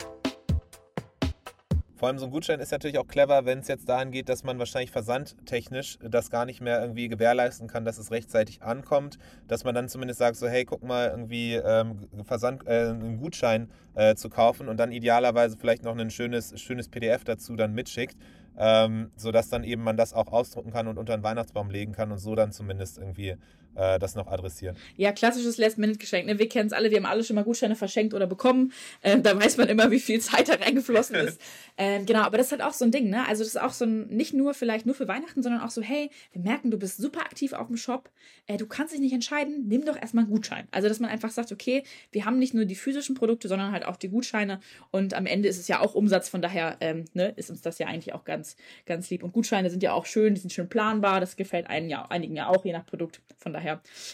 [1.96, 4.44] Vor allem so ein Gutschein ist natürlich auch clever, wenn es jetzt dahin geht, dass
[4.44, 9.64] man wahrscheinlich versandtechnisch das gar nicht mehr irgendwie gewährleisten kann, dass es rechtzeitig ankommt, dass
[9.64, 14.16] man dann zumindest sagt, so hey, guck mal, irgendwie ähm, Versand, äh, einen Gutschein äh,
[14.16, 18.18] zu kaufen und dann idealerweise vielleicht noch ein schönes, schönes PDF dazu dann mitschickt,
[18.58, 22.12] ähm, sodass dann eben man das auch ausdrucken kann und unter den Weihnachtsbaum legen kann
[22.12, 23.36] und so dann zumindest irgendwie
[23.76, 24.76] äh, das noch adressieren.
[24.96, 26.28] Ja, klassisches Last-Minute-Geschenk.
[26.28, 26.40] Ne?
[26.40, 28.74] Wir kennen es alle, wir haben alle schon mal Gutscheine verschenkt oder bekommen.
[29.04, 31.42] Ähm, da weiß man immer, wie viel Zeit da reingeflossen ist.
[31.78, 33.28] ähm, genau, aber das ist halt auch so ein Ding, ne?
[33.28, 35.82] Also das ist auch so ein, nicht nur vielleicht nur für Weihnachten, sondern auch so,
[35.82, 38.10] hey, wir merken, du bist super aktiv auf dem Shop,
[38.48, 40.68] äh, du kannst dich nicht entscheiden, nimm doch erstmal einen Gutschein.
[40.72, 43.86] Also dass man einfach sagt, okay, wir haben nicht nur die physischen Produkte, sondern halt
[43.86, 44.60] auch die Gutscheine
[44.92, 47.80] und am Ende ist es ja auch Umsatz, von daher ähm, ne, ist uns das
[47.80, 48.56] ja eigentlich auch ganz,
[48.86, 49.24] ganz lieb.
[49.24, 52.36] Und Gutscheine sind ja auch schön, die sind schön planbar, das gefällt einen ja, einigen
[52.36, 53.22] ja auch, je nach Produkt.
[53.38, 53.69] Von daher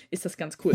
[0.10, 0.74] ist das ganz cool.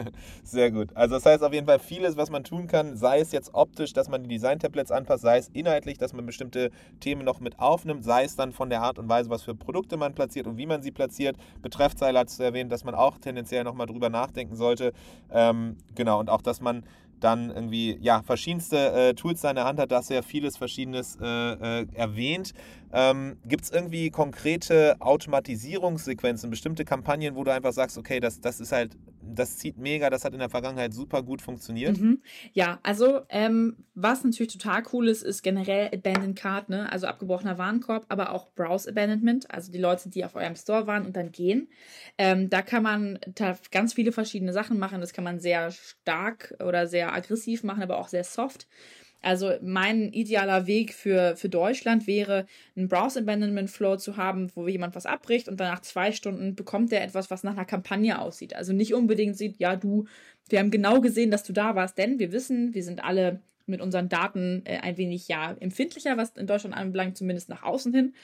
[0.44, 0.94] Sehr gut.
[0.94, 3.92] Also das heißt auf jeden Fall vieles, was man tun kann, sei es jetzt optisch,
[3.92, 6.70] dass man die Design-Tablets anpasst, sei es inhaltlich, dass man bestimmte
[7.00, 9.96] Themen noch mit aufnimmt, sei es dann von der Art und Weise, was für Produkte
[9.96, 11.36] man platziert und wie man sie platziert.
[11.60, 14.92] Betreffzeile hat es erwähnt, dass man auch tendenziell nochmal drüber nachdenken sollte.
[15.30, 16.84] Ähm, genau, und auch, dass man
[17.22, 20.56] dann irgendwie ja verschiedenste äh, Tools in der Hand hat, da hast du ja vieles
[20.56, 22.52] Verschiedenes äh, äh, erwähnt.
[22.92, 28.60] Ähm, Gibt es irgendwie konkrete Automatisierungssequenzen, bestimmte Kampagnen, wo du einfach sagst, okay, das, das
[28.60, 31.98] ist halt, das zieht mega, das hat in der Vergangenheit super gut funktioniert?
[31.98, 32.22] Mhm.
[32.52, 36.90] Ja, also ähm, was natürlich total cool ist, ist generell Abandoned Card, ne?
[36.92, 41.06] also abgebrochener Warenkorb, aber auch Browse Abandonment, also die Leute, die auf eurem Store waren
[41.06, 41.68] und dann gehen.
[42.18, 45.00] Ähm, da kann man da ganz viele verschiedene Sachen machen.
[45.00, 48.66] Das kann man sehr stark oder sehr aggressiv machen, aber auch sehr soft.
[49.22, 52.46] Also mein idealer Weg für, für Deutschland wäre,
[52.76, 56.54] einen Browse Abandonment Flow zu haben, wo jemand was abbricht und dann nach zwei Stunden
[56.54, 58.54] bekommt der etwas, was nach einer Kampagne aussieht.
[58.56, 60.06] Also nicht unbedingt sieht, ja, du,
[60.48, 63.80] wir haben genau gesehen, dass du da warst, denn wir wissen, wir sind alle mit
[63.80, 68.14] unseren Daten äh, ein wenig ja empfindlicher, was in Deutschland anbelangt, zumindest nach außen hin.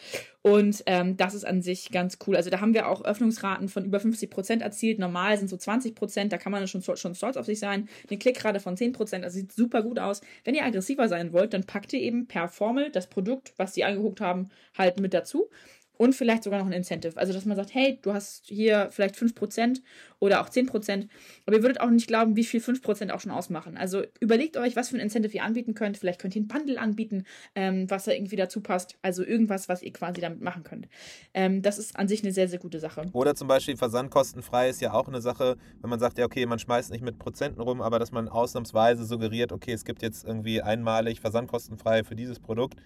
[0.43, 2.37] Und ähm, das ist an sich ganz cool.
[2.37, 4.99] Also da haben wir auch Öffnungsraten von über 50 Prozent erzielt.
[4.99, 6.33] Normal sind so 20 Prozent.
[6.33, 7.89] Da kann man schon, schon stolz auf sich sein.
[8.09, 9.25] Eine Klickrate von 10 Prozent.
[9.25, 10.21] Das sieht super gut aus.
[10.45, 13.85] Wenn ihr aggressiver sein wollt, dann packt ihr eben per Formel das Produkt, was sie
[13.85, 15.49] angeguckt haben, halt mit dazu
[15.99, 17.17] und vielleicht sogar noch ein Incentive.
[17.17, 19.83] Also, dass man sagt, hey, du hast hier vielleicht 5%
[20.21, 21.09] oder auch 10%,
[21.45, 23.77] aber ihr würdet auch nicht glauben, wie viel 5% auch schon ausmachen.
[23.77, 25.99] Also, überlegt euch, was für ein Incentive ihr anbieten könnt.
[25.99, 27.25] Vielleicht könnt ihr ein Bundle anbieten,
[27.55, 28.97] ähm, was da irgendwie dazu passt.
[29.03, 30.89] Also, irgendwas, was ihr quasi damit machen könnt.
[31.35, 33.07] Ähm, das ist an sich eine sehr, sehr gute Sache.
[33.13, 36.61] Oder zum Beispiel versandkostenfrei ist ja auch eine Sache, wenn man sagt, ja, okay, man
[36.61, 40.63] schmeißt nicht mit Prozenten rum, aber dass man ausnahmsweise suggeriert, okay, es gibt jetzt irgendwie
[40.63, 42.77] einmalig versandkostenfrei für dieses Produkt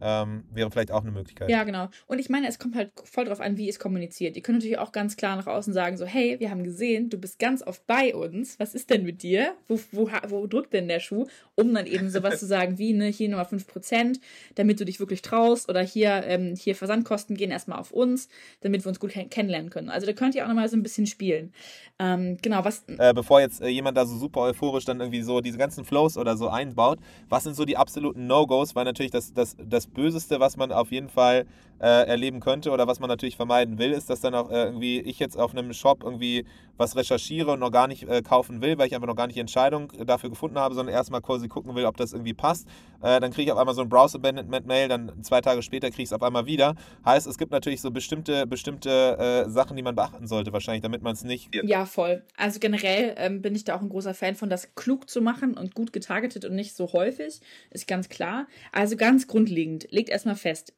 [0.00, 1.50] ähm, wäre vielleicht auch eine Möglichkeit.
[1.50, 1.88] Ja, genau.
[2.06, 4.36] Und ich meine, es kommt halt voll drauf an, wie es kommuniziert.
[4.36, 7.18] Ihr könnt natürlich auch ganz klar nach außen sagen, so, hey, wir haben gesehen, du
[7.18, 8.58] bist ganz oft bei uns.
[8.58, 9.54] Was ist denn mit dir?
[9.68, 11.26] Wo, wo, wo drückt denn der Schuh?
[11.54, 14.20] Um dann eben sowas zu sagen wie, ne, hier nochmal 5%,
[14.54, 15.68] damit du dich wirklich traust.
[15.68, 18.28] Oder hier, ähm, hier Versandkosten gehen erstmal auf uns,
[18.60, 19.90] damit wir uns gut kennenlernen können.
[19.90, 21.52] Also da könnt ihr auch nochmal so ein bisschen spielen.
[21.98, 22.84] Ähm, genau, was...
[22.86, 26.16] Äh, bevor jetzt äh, jemand da so super euphorisch dann irgendwie so diese ganzen Flows
[26.16, 26.98] oder so einbaut,
[27.28, 28.74] was sind so die absoluten No-Gos?
[28.74, 31.46] Weil natürlich das, das, das Böseste, was man auf jeden Fall
[31.80, 35.00] äh, erleben könnte oder was man natürlich vermeiden will, ist, dass dann auch äh, irgendwie
[35.00, 36.44] ich jetzt auf einem Shop irgendwie
[36.76, 39.36] was recherchiere und noch gar nicht äh, kaufen will, weil ich einfach noch gar nicht
[39.36, 42.66] die Entscheidung dafür gefunden habe, sondern erstmal quasi gucken will, ob das irgendwie passt.
[43.02, 45.88] Äh, dann kriege ich auf einmal so ein Browser Abandonment Mail, dann zwei Tage später
[45.90, 46.74] kriege ich es auf einmal wieder.
[47.04, 51.02] Heißt, es gibt natürlich so bestimmte, bestimmte äh, Sachen, die man beachten sollte, wahrscheinlich, damit
[51.02, 51.54] man es nicht.
[51.54, 52.24] Ja, voll.
[52.36, 55.56] Also generell ähm, bin ich da auch ein großer Fan von, das klug zu machen
[55.56, 57.40] und gut getargetet und nicht so häufig.
[57.70, 58.46] Ist ganz klar.
[58.72, 60.74] Also ganz grundlegend, legt erstmal fest,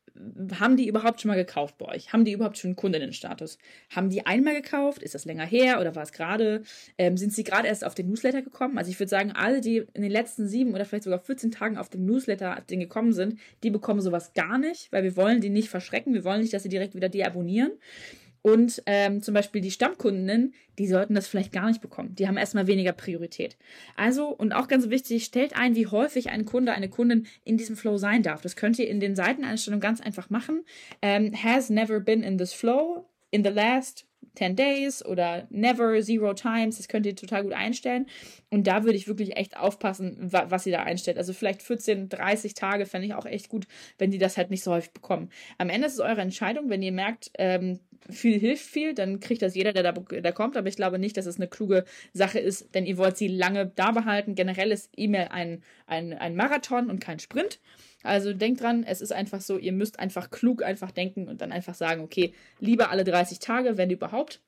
[0.59, 2.13] haben die überhaupt schon mal gekauft bei euch?
[2.13, 3.59] Haben die überhaupt schon einen Kundinnenstatus?
[3.91, 5.03] Haben die einmal gekauft?
[5.03, 6.63] Ist das länger her oder war es gerade?
[6.99, 8.79] Ähm, sind sie gerade erst auf den Newsletter gekommen?
[8.79, 11.79] Also ich würde sagen, alle, die in den letzten sieben oder vielleicht sogar 14 Tagen
[11.79, 15.69] auf dem Newsletter gekommen sind, die bekommen sowas gar nicht, weil wir wollen die nicht
[15.69, 16.15] verschrecken.
[16.15, 17.73] Wir wollen nicht, dass sie direkt wieder deabonnieren.
[18.43, 22.15] Und ähm, zum Beispiel die Stammkundinnen, die sollten das vielleicht gar nicht bekommen.
[22.17, 23.57] Die haben erstmal weniger Priorität.
[23.97, 27.77] Also, und auch ganz wichtig, stellt ein, wie häufig ein Kunde, eine Kundin in diesem
[27.77, 28.43] Flow sein darf.
[28.43, 30.65] Das könnt ihr in den Seiteneinstellungen ganz einfach machen.
[31.03, 36.33] Ähm, has never been in this flow in the last 10 Days oder Never, Zero
[36.35, 36.79] Times.
[36.79, 38.07] Das könnt ihr total gut einstellen.
[38.51, 41.19] Und da würde ich wirklich echt aufpassen, was ihr da einstellt.
[41.19, 43.67] Also vielleicht 14, 30 Tage fände ich auch echt gut,
[43.99, 45.31] wenn die das halt nicht so häufig bekommen.
[45.59, 46.71] Am Ende ist es eure Entscheidung.
[46.71, 47.81] Wenn ihr merkt, ähm,
[48.11, 50.57] viel hilft viel, dann kriegt das jeder, der da, der kommt.
[50.57, 53.67] Aber ich glaube nicht, dass es eine kluge Sache ist, denn ihr wollt sie lange
[53.67, 54.35] da behalten.
[54.35, 57.61] Generell ist E-Mail ein, ein, ein Marathon und kein Sprint.
[58.03, 61.53] Also denkt dran, es ist einfach so, ihr müsst einfach klug einfach denken und dann
[61.53, 64.41] einfach sagen, okay, lieber alle 30 Tage, wenn überhaupt.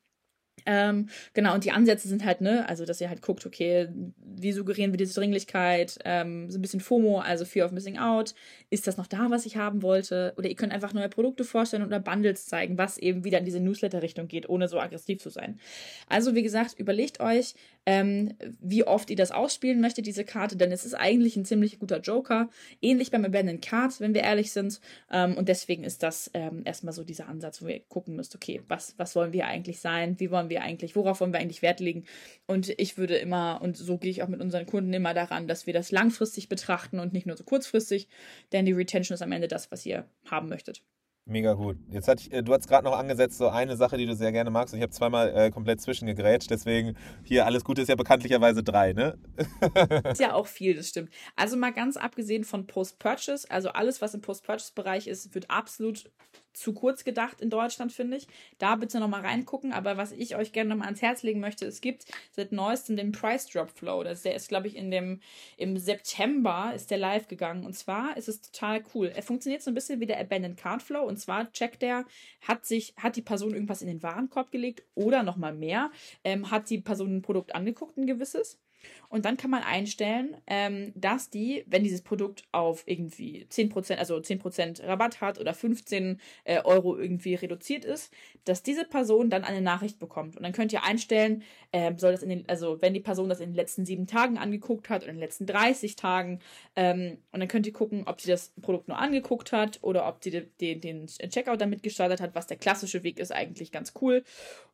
[0.67, 3.89] Ähm, genau, und die Ansätze sind halt, ne, also dass ihr halt guckt, okay,
[4.19, 8.35] wie suggerieren wir diese Dringlichkeit, ähm, so ein bisschen FOMO, also Fear of Missing Out,
[8.71, 10.33] ist das noch da, was ich haben wollte?
[10.37, 13.61] Oder ihr könnt einfach neue Produkte vorstellen oder Bundles zeigen, was eben wieder in diese
[13.61, 15.61] Newsletter-Richtung geht, ohne so aggressiv zu sein.
[16.09, 17.55] Also, wie gesagt, überlegt euch,
[17.87, 21.79] ähm, wie oft ihr das ausspielen möchtet, diese Karte, denn es ist eigentlich ein ziemlich
[21.79, 22.49] guter Joker.
[22.81, 24.81] Ähnlich beim Abandoned Card, wenn wir ehrlich sind.
[25.11, 28.63] Ähm, und deswegen ist das ähm, erstmal so dieser Ansatz, wo ihr gucken müsst, okay,
[28.69, 30.19] was, was wollen wir eigentlich sein?
[30.19, 32.05] Wie wollen wir eigentlich, worauf wollen wir eigentlich Wert legen?
[32.47, 35.67] Und ich würde immer, und so gehe ich auch mit unseren Kunden immer daran, dass
[35.67, 38.09] wir das langfristig betrachten und nicht nur so kurzfristig,
[38.53, 40.83] denn die Retention ist am Ende das, was ihr haben möchtet.
[41.27, 41.79] Mega gut.
[41.89, 44.31] Jetzt hatte ich, äh, du hast gerade noch angesetzt, so eine Sache, die du sehr
[44.31, 44.75] gerne magst.
[44.75, 46.51] Und ich habe zweimal äh, komplett zwischengegrätscht.
[46.51, 49.17] Deswegen hier alles Gute ist ja bekanntlicherweise drei, ne?
[50.11, 51.11] ist ja auch viel, das stimmt.
[51.35, 56.11] Also mal ganz abgesehen von Post-Purchase, also alles, was im Post-Purchase-Bereich ist, wird absolut
[56.55, 58.27] zu kurz gedacht in Deutschland, finde ich.
[58.59, 59.73] Da bitte nochmal reingucken.
[59.73, 63.13] Aber was ich euch gerne nochmal ans Herz legen möchte, es gibt seit neuestem den
[63.13, 64.03] Price Drop Flow.
[64.03, 65.21] Das, der ist, glaube ich, in dem,
[65.57, 67.65] im September ist der live gegangen.
[67.65, 69.13] Und zwar ist es total cool.
[69.15, 71.05] Er funktioniert so ein bisschen wie der Abandoned Card Flow.
[71.05, 72.05] Und zwar checkt der,
[72.41, 75.91] hat sich, hat die Person irgendwas in den Warenkorb gelegt oder nochmal mehr,
[76.23, 78.59] ähm, hat die Person ein Produkt angeguckt, ein gewisses
[79.09, 84.17] und dann kann man einstellen, ähm, dass die, wenn dieses Produkt auf irgendwie 10%, also
[84.17, 88.13] 10% Rabatt hat oder 15 äh, Euro irgendwie reduziert ist,
[88.45, 90.37] dass diese Person dann eine Nachricht bekommt.
[90.37, 93.41] Und dann könnt ihr einstellen, äh, soll das in den, also wenn die Person das
[93.41, 96.41] in den letzten sieben Tagen angeguckt hat oder in den letzten 30 Tagen,
[96.77, 100.23] ähm, und dann könnt ihr gucken, ob sie das Produkt nur angeguckt hat oder ob
[100.23, 103.93] sie den, den, den Checkout damit gestartet hat, was der klassische Weg ist, eigentlich ganz
[104.01, 104.25] cool.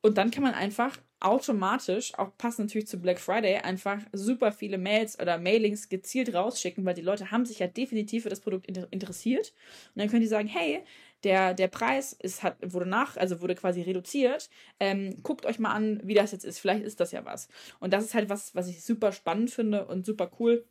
[0.02, 4.78] Und dann kann man einfach automatisch, auch passend natürlich zu Black Friday, einfach super viele
[4.78, 8.66] Mails oder Mailings gezielt rausschicken, weil die Leute haben sich ja definitiv für das Produkt
[8.66, 9.52] inter interessiert.
[9.94, 10.82] Und dann können die sagen, hey,
[11.24, 14.48] der, der Preis ist, hat, wurde nach, also wurde quasi reduziert.
[14.78, 16.58] Ähm, guckt euch mal an, wie das jetzt ist.
[16.58, 17.48] Vielleicht ist das ja was.
[17.78, 20.64] Und das ist halt was, was ich super spannend finde und super cool.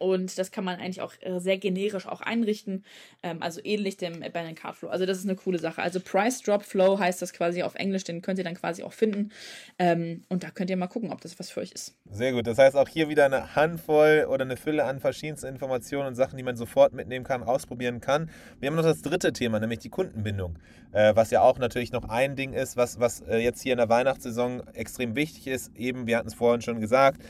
[0.00, 2.84] Und das kann man eigentlich auch äh, sehr generisch auch einrichten.
[3.22, 4.88] Ähm, also ähnlich dem Abandoned Card Flow.
[4.88, 5.82] Also das ist eine coole Sache.
[5.82, 8.04] Also Price Drop Flow heißt das quasi auf Englisch.
[8.04, 9.30] Den könnt ihr dann quasi auch finden.
[9.78, 11.94] Ähm, und da könnt ihr mal gucken, ob das was für euch ist.
[12.10, 12.46] Sehr gut.
[12.46, 16.38] Das heißt auch hier wieder eine Handvoll oder eine Fülle an verschiedensten Informationen und Sachen,
[16.38, 18.30] die man sofort mitnehmen kann, ausprobieren kann.
[18.58, 20.58] Wir haben noch das dritte Thema, nämlich die Kundenbindung.
[20.92, 23.78] Äh, was ja auch natürlich noch ein Ding ist, was, was äh, jetzt hier in
[23.78, 25.76] der Weihnachtssaison extrem wichtig ist.
[25.76, 27.20] Eben, wir hatten es vorhin schon gesagt,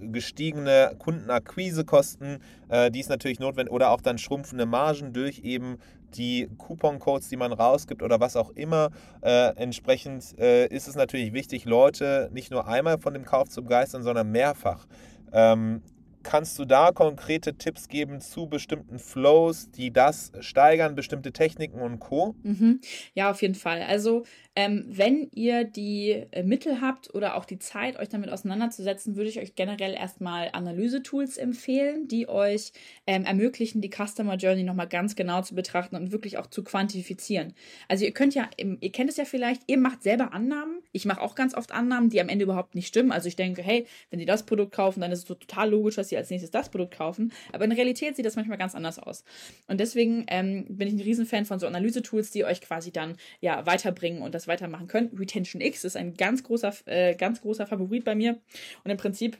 [0.00, 5.78] gestiegene Kundenakquise Kosten, äh, die ist natürlich notwendig, oder auch dann schrumpfende Margen durch eben
[6.16, 8.90] die Coupon-Codes, die man rausgibt oder was auch immer.
[9.22, 13.62] Äh, entsprechend äh, ist es natürlich wichtig, Leute nicht nur einmal von dem Kauf zu
[13.62, 14.86] begeistern, sondern mehrfach.
[15.32, 15.82] Ähm,
[16.26, 22.00] Kannst du da konkrete Tipps geben zu bestimmten Flows, die das steigern, bestimmte Techniken und
[22.00, 22.34] Co?
[22.42, 22.80] Mhm.
[23.14, 23.80] Ja, auf jeden Fall.
[23.82, 24.24] Also
[24.56, 29.28] ähm, wenn ihr die äh, Mittel habt oder auch die Zeit, euch damit auseinanderzusetzen, würde
[29.28, 32.72] ich euch generell erstmal Analyse-Tools empfehlen, die euch
[33.06, 37.52] ähm, ermöglichen, die Customer Journey nochmal ganz genau zu betrachten und wirklich auch zu quantifizieren.
[37.86, 40.78] Also ihr könnt ja, ihr kennt es ja vielleicht, ihr macht selber Annahmen.
[40.92, 43.12] Ich mache auch ganz oft Annahmen, die am Ende überhaupt nicht stimmen.
[43.12, 45.96] Also ich denke, hey, wenn sie das Produkt kaufen, dann ist es so total logisch,
[45.96, 47.30] dass sie als nächstes das Produkt kaufen.
[47.52, 49.22] Aber in Realität sieht das manchmal ganz anders aus.
[49.66, 53.66] Und deswegen ähm, bin ich ein Riesenfan von so Analyse-Tools, die euch quasi dann ja
[53.66, 55.10] weiterbringen und das weitermachen können.
[55.16, 58.40] Retention X ist ein ganz großer, äh, ganz großer Favorit bei mir.
[58.84, 59.38] Und im Prinzip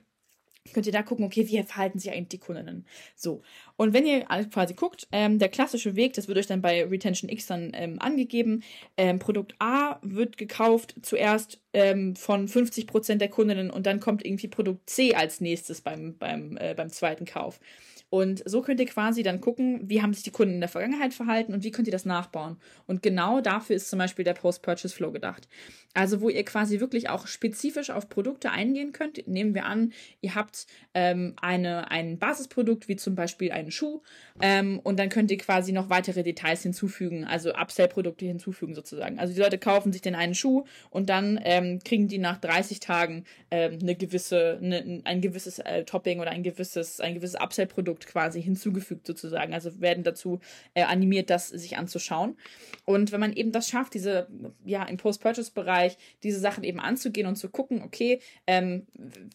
[0.72, 2.86] könnt ihr da gucken, okay, wie verhalten sich eigentlich die Kundinnen.
[3.14, 3.42] So.
[3.76, 7.30] Und wenn ihr quasi guckt, ähm, der klassische Weg, das wird euch dann bei Retention
[7.30, 8.62] X dann ähm, angegeben,
[8.96, 14.48] ähm, Produkt A wird gekauft zuerst ähm, von 50% der Kundinnen und dann kommt irgendwie
[14.48, 17.60] Produkt C als nächstes beim, beim, äh, beim zweiten Kauf.
[18.08, 21.12] Und so könnt ihr quasi dann gucken, wie haben sich die Kunden in der Vergangenheit
[21.12, 22.56] verhalten und wie könnt ihr das nachbauen.
[22.86, 25.48] Und genau dafür ist zum Beispiel der Post-Purchase Flow gedacht.
[25.96, 29.26] Also wo ihr quasi wirklich auch spezifisch auf Produkte eingehen könnt.
[29.26, 34.02] Nehmen wir an, ihr habt ähm, eine, ein Basisprodukt wie zum Beispiel einen Schuh
[34.42, 39.18] ähm, und dann könnt ihr quasi noch weitere Details hinzufügen, also Upsell-Produkte hinzufügen sozusagen.
[39.18, 42.80] Also die Leute kaufen sich den einen Schuh und dann ähm, kriegen die nach 30
[42.80, 48.05] Tagen ähm, eine gewisse, eine, ein gewisses äh, Topping oder ein gewisses, ein gewisses Upsell-Produkt
[48.06, 49.52] Quasi hinzugefügt sozusagen.
[49.52, 50.40] Also werden dazu
[50.74, 52.36] äh, animiert, das sich anzuschauen.
[52.84, 54.28] Und wenn man eben das schafft, diese,
[54.64, 58.86] ja, im Post-Purchase-Bereich diese Sachen eben anzugehen und zu gucken, okay, ähm,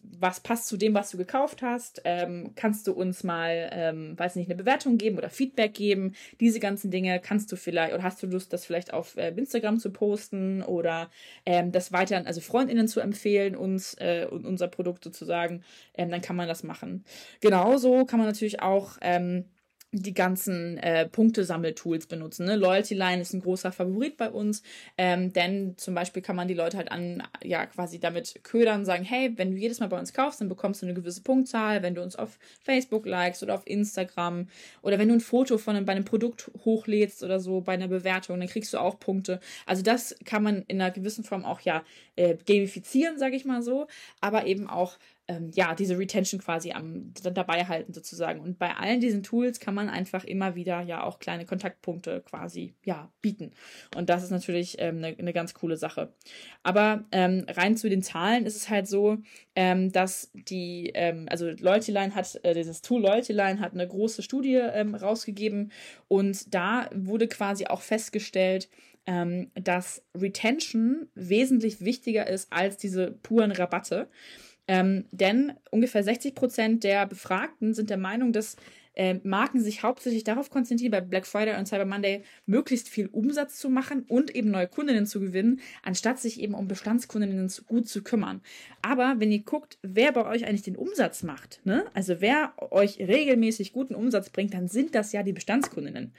[0.04, 4.36] was passt zu dem, was du gekauft hast, ähm, kannst du uns mal, ähm, weiß
[4.36, 8.22] nicht, eine Bewertung geben oder Feedback geben, diese ganzen Dinge kannst du vielleicht, oder hast
[8.24, 11.10] du Lust, das vielleicht auf äh, Instagram zu posten oder
[11.46, 15.64] ähm, das weiter, also Freundinnen zu empfehlen, uns äh, und unser Produkt sozusagen,
[15.96, 17.04] ähm, dann kann man das machen.
[17.40, 19.46] Genauso kann man natürlich auch ähm,
[19.94, 22.46] die ganzen äh, Punktesammeltools benutzen.
[22.46, 22.56] Ne?
[22.56, 24.64] Loyalty Line ist ein großer Favorit bei uns,
[24.98, 29.04] ähm, denn zum Beispiel kann man die Leute halt an, ja, quasi damit ködern, sagen,
[29.04, 31.94] hey, wenn du jedes Mal bei uns kaufst, dann bekommst du eine gewisse Punktzahl, wenn
[31.94, 34.48] du uns auf Facebook likest oder auf Instagram
[34.82, 37.90] oder wenn du ein Foto von einem, bei einem Produkt hochlädst oder so bei einer
[37.90, 39.42] Bewertung, dann kriegst du auch Punkte.
[39.66, 41.84] Also das kann man in einer gewissen Form auch ja
[42.16, 43.88] äh, gamifizieren, sage ich mal so,
[44.22, 44.98] aber eben auch
[45.28, 48.40] ähm, ja, diese Retention quasi am, dabei halten sozusagen.
[48.40, 52.76] Und bei allen diesen Tools kann man einfach immer wieder ja auch kleine Kontaktpunkte quasi
[52.84, 53.52] ja bieten.
[53.96, 56.14] Und das ist natürlich ähm, eine, eine ganz coole Sache.
[56.64, 59.18] Aber ähm, rein zu den Zahlen ist es halt so,
[59.56, 63.88] ähm, dass die, ähm, also Loyalty Line hat, äh, dieses Tool Loyalty Line hat eine
[63.88, 65.72] große Studie ähm, rausgegeben
[66.08, 68.70] und da wurde quasi auch festgestellt,
[69.06, 74.08] ähm, dass Retention wesentlich wichtiger ist als diese puren Rabatte.
[74.72, 78.56] Ähm, denn ungefähr 60 Prozent der Befragten sind der Meinung, dass
[78.96, 83.58] äh, Marken sich hauptsächlich darauf konzentrieren, bei Black Friday und Cyber Monday möglichst viel Umsatz
[83.58, 88.02] zu machen und eben neue Kundinnen zu gewinnen, anstatt sich eben um Bestandskundinnen gut zu
[88.02, 88.40] kümmern.
[88.82, 91.84] Aber wenn ihr guckt, wer bei euch eigentlich den Umsatz macht, ne?
[91.94, 96.14] also wer euch regelmäßig guten Umsatz bringt, dann sind das ja die Bestandskundinnen.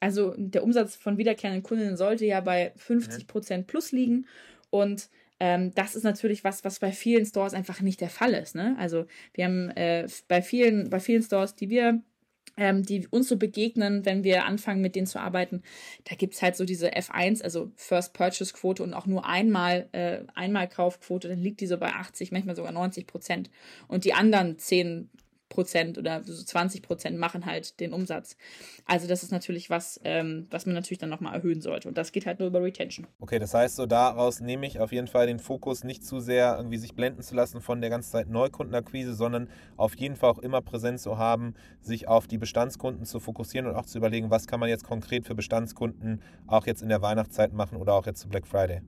[0.00, 4.24] Also der Umsatz von wiederkehrenden Kundinnen sollte ja bei 50 Prozent plus liegen
[4.70, 8.54] und ähm, das ist natürlich was, was bei vielen Stores einfach nicht der Fall ist.
[8.54, 8.76] Ne?
[8.78, 12.02] Also wir haben äh, bei vielen, bei vielen Stores, die wir
[12.58, 15.62] ähm, die uns so begegnen, wenn wir anfangen, mit denen zu arbeiten.
[16.04, 19.88] Da gibt es halt so diese F1, also First Purchase Quote und auch nur einmal,
[19.92, 23.50] äh, einmal Kaufquote, dann liegt die so bei 80, manchmal sogar 90 Prozent.
[23.86, 25.08] Und die anderen 10
[25.48, 28.36] Prozent oder so 20 Prozent machen halt den Umsatz.
[28.84, 31.88] Also das ist natürlich was, ähm, was man natürlich dann nochmal erhöhen sollte.
[31.88, 33.06] Und das geht halt nur über Retention.
[33.20, 36.56] Okay, das heißt, so daraus nehme ich auf jeden Fall den Fokus nicht zu sehr
[36.56, 40.38] irgendwie sich blenden zu lassen von der ganzen Zeit Neukundenakquise, sondern auf jeden Fall auch
[40.38, 44.46] immer präsent zu haben, sich auf die Bestandskunden zu fokussieren und auch zu überlegen, was
[44.46, 48.20] kann man jetzt konkret für Bestandskunden auch jetzt in der Weihnachtszeit machen oder auch jetzt
[48.20, 48.82] zu Black Friday.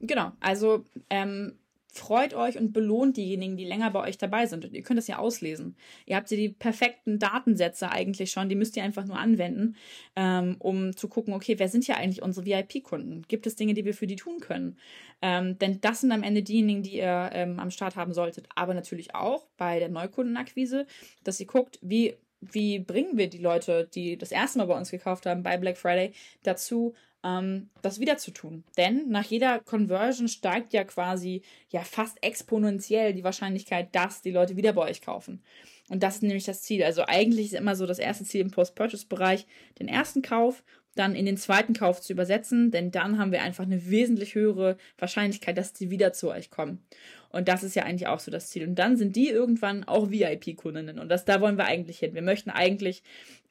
[0.00, 1.58] Genau, also ähm,
[1.90, 4.64] freut euch und belohnt diejenigen, die länger bei euch dabei sind.
[4.64, 5.76] Und ihr könnt das ja auslesen.
[6.06, 9.76] Ihr habt ja die perfekten Datensätze eigentlich schon, die müsst ihr einfach nur anwenden,
[10.14, 13.22] ähm, um zu gucken, okay, wer sind ja eigentlich unsere VIP-Kunden?
[13.28, 14.76] Gibt es Dinge, die wir für die tun können?
[15.22, 18.48] Ähm, denn das sind am Ende diejenigen, die ihr ähm, am Start haben solltet.
[18.54, 20.86] Aber natürlich auch bei der Neukundenakquise,
[21.24, 24.90] dass ihr guckt, wie wie bringen wir die Leute, die das erste Mal bei uns
[24.90, 26.12] gekauft haben, bei Black Friday,
[26.44, 26.94] dazu,
[27.24, 28.64] ähm, das wieder zu tun.
[28.76, 34.56] Denn nach jeder Conversion steigt ja quasi ja fast exponentiell die Wahrscheinlichkeit, dass die Leute
[34.56, 35.42] wieder bei euch kaufen.
[35.88, 36.84] Und das ist nämlich das Ziel.
[36.84, 39.46] Also eigentlich ist immer so das erste Ziel im Post-Purchase-Bereich,
[39.78, 40.62] den ersten Kauf
[40.98, 44.76] dann in den zweiten Kauf zu übersetzen, denn dann haben wir einfach eine wesentlich höhere
[44.98, 46.82] Wahrscheinlichkeit, dass die wieder zu euch kommen.
[47.30, 48.66] Und das ist ja eigentlich auch so das Ziel.
[48.66, 50.98] Und dann sind die irgendwann auch VIP-Kundinnen.
[50.98, 52.14] Und das, da wollen wir eigentlich hin.
[52.14, 53.02] Wir möchten eigentlich,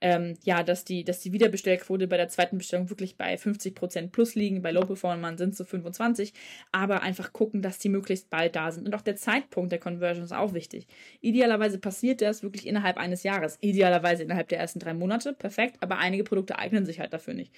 [0.01, 4.34] ähm, ja, dass die, dass die Wiederbestellquote bei der zweiten Bestellung wirklich bei 50% plus
[4.34, 4.63] liegen.
[4.63, 6.34] Bei Low Performern sind es so 25.
[6.71, 8.88] Aber einfach gucken, dass die möglichst bald da sind.
[8.88, 10.88] Und auch der Zeitpunkt der Conversion ist auch wichtig.
[11.21, 13.59] Idealerweise passiert das wirklich innerhalb eines Jahres.
[13.61, 15.34] Idealerweise innerhalb der ersten drei Monate.
[15.34, 15.78] Perfekt.
[15.82, 17.53] Aber einige Produkte eignen sich halt dafür nicht.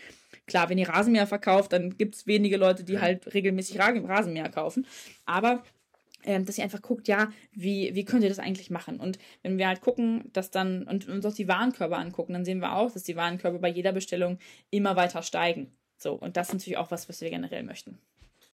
[0.47, 4.86] Klar, wenn ihr Rasenmäher verkauft, dann gibt es wenige Leute, die halt regelmäßig Rasenmäher kaufen.
[5.26, 5.63] Aber
[6.30, 8.99] ähm, dass ihr einfach guckt, ja, wie, wie könnt ihr das eigentlich machen?
[8.99, 12.59] Und wenn wir halt gucken, dass dann und uns auch die Warenkörbe angucken, dann sehen
[12.59, 14.38] wir auch, dass die Warenkörbe bei jeder Bestellung
[14.69, 15.71] immer weiter steigen.
[15.97, 17.97] So, und das ist natürlich auch was, was wir generell möchten.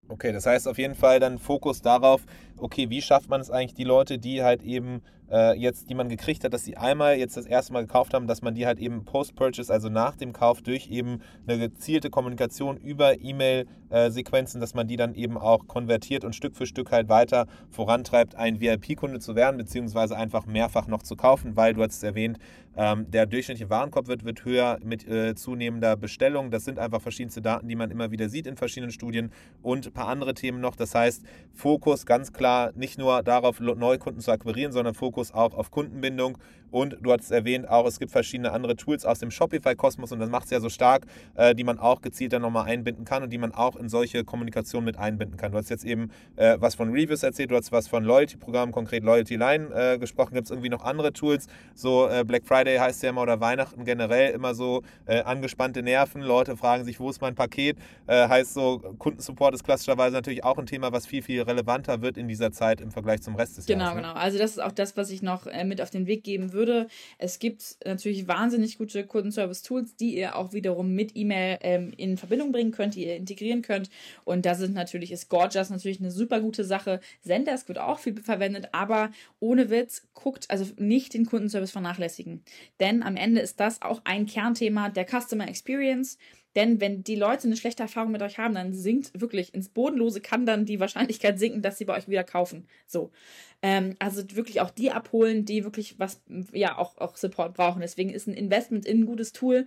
[0.07, 2.25] Okay, das heißt auf jeden Fall dann Fokus darauf,
[2.57, 5.01] okay, wie schafft man es eigentlich, die Leute, die halt eben
[5.31, 8.27] äh, jetzt, die man gekriegt hat, dass sie einmal jetzt das erste Mal gekauft haben,
[8.27, 12.77] dass man die halt eben post-purchase, also nach dem Kauf durch eben eine gezielte Kommunikation
[12.77, 17.47] über E-Mail-Sequenzen, dass man die dann eben auch konvertiert und Stück für Stück halt weiter
[17.69, 22.03] vorantreibt, ein VIP-Kunde zu werden, beziehungsweise einfach mehrfach noch zu kaufen, weil du hast es
[22.03, 22.39] erwähnt,
[22.77, 26.51] ähm, der durchschnittliche Warenkorb wird, wird höher mit äh, zunehmender Bestellung.
[26.51, 29.93] Das sind einfach verschiedenste Daten, die man immer wieder sieht in verschiedenen Studien und ein
[29.93, 30.75] paar andere Themen noch.
[30.75, 31.23] Das heißt,
[31.53, 36.37] Fokus ganz klar nicht nur darauf, Neukunden zu akquirieren, sondern Fokus auch auf Kundenbindung
[36.71, 40.29] Und du hast erwähnt auch, es gibt verschiedene andere Tools aus dem Shopify-Kosmos und das
[40.29, 41.05] macht es ja so stark,
[41.35, 44.23] äh, die man auch gezielt dann nochmal einbinden kann und die man auch in solche
[44.23, 45.51] Kommunikation mit einbinden kann.
[45.51, 49.03] Du hast jetzt eben äh, was von Reviews erzählt, du hast was von Loyalty-Programmen, konkret
[49.03, 50.33] Loyalty Line äh, gesprochen.
[50.33, 51.47] Gibt es irgendwie noch andere Tools?
[51.73, 56.21] So äh, Black Friday heißt ja immer oder Weihnachten generell immer so äh, angespannte Nerven.
[56.21, 57.77] Leute fragen sich, wo ist mein Paket?
[58.07, 62.17] Äh, heißt so, Kundensupport ist klassischerweise natürlich auch ein Thema, was viel, viel relevanter wird
[62.17, 63.97] in dieser Zeit im Vergleich zum Rest des genau, Jahres.
[63.97, 64.19] Genau, genau.
[64.19, 66.64] Also das ist auch das, was ich noch mit auf den Weg geben würde.
[67.17, 72.51] Es gibt natürlich wahnsinnig gute Kundenservice-Tools, die ihr auch wiederum mit E-Mail ähm, in Verbindung
[72.51, 73.89] bringen könnt, die ihr integrieren könnt.
[74.23, 76.99] Und da sind natürlich, ist Gorgeous natürlich eine super gute Sache.
[77.21, 82.43] Zendesk wird auch viel verwendet, aber ohne Witz, guckt, also nicht den Kundenservice vernachlässigen.
[82.79, 86.17] Denn am Ende ist das auch ein Kernthema der Customer Experience.
[86.55, 90.21] Denn wenn die Leute eine schlechte Erfahrung mit euch haben, dann sinkt wirklich ins Bodenlose,
[90.21, 92.67] kann dann die Wahrscheinlichkeit sinken, dass sie bei euch wieder kaufen.
[92.87, 93.11] So.
[93.61, 96.21] Ähm, also wirklich auch die abholen, die wirklich was,
[96.53, 97.81] ja, auch, auch Support brauchen.
[97.81, 99.65] Deswegen ist ein Investment in ein gutes Tool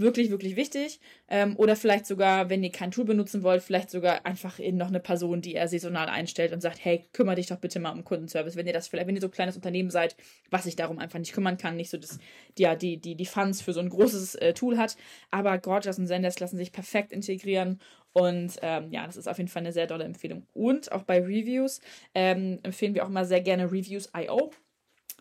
[0.00, 1.00] wirklich, wirklich wichtig.
[1.28, 4.88] Ähm, oder vielleicht sogar, wenn ihr kein Tool benutzen wollt, vielleicht sogar einfach in noch
[4.88, 8.04] eine Person, die ihr saisonal einstellt und sagt, hey, kümmere dich doch bitte mal um
[8.04, 8.56] Kundenservice.
[8.56, 10.16] Wenn ihr das vielleicht, wenn ihr so ein kleines Unternehmen seid,
[10.50, 12.18] was sich darum einfach nicht kümmern kann, nicht so das,
[12.58, 14.96] ja, die, die, die Funds für so ein großes äh, Tool hat.
[15.30, 17.78] Aber Gorgeous und Zendesk lassen sich perfekt integrieren
[18.12, 20.46] und ähm, ja, das ist auf jeden Fall eine sehr tolle Empfehlung.
[20.52, 21.80] Und auch bei Reviews
[22.14, 24.50] ähm, empfehlen wir auch immer sehr gerne Reviews.io.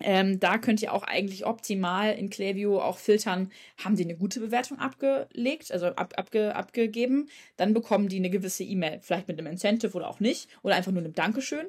[0.01, 3.51] Ähm, da könnt ihr auch eigentlich optimal in Klaviyo auch filtern,
[3.83, 8.63] haben die eine gute Bewertung abgelegt, also ab, abge, abgegeben, dann bekommen die eine gewisse
[8.63, 11.67] E-Mail, vielleicht mit einem Incentive oder auch nicht, oder einfach nur einem Dankeschön.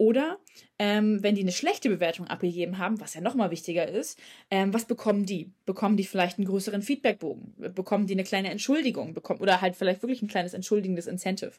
[0.00, 0.38] Oder
[0.78, 4.16] ähm, wenn die eine schlechte Bewertung abgegeben haben, was ja nochmal wichtiger ist,
[4.48, 5.50] ähm, was bekommen die?
[5.66, 7.74] Bekommen die vielleicht einen größeren Feedbackbogen?
[7.74, 9.12] Bekommen die eine kleine Entschuldigung?
[9.12, 11.50] Bekommen, oder halt vielleicht wirklich ein kleines entschuldigendes Incentive?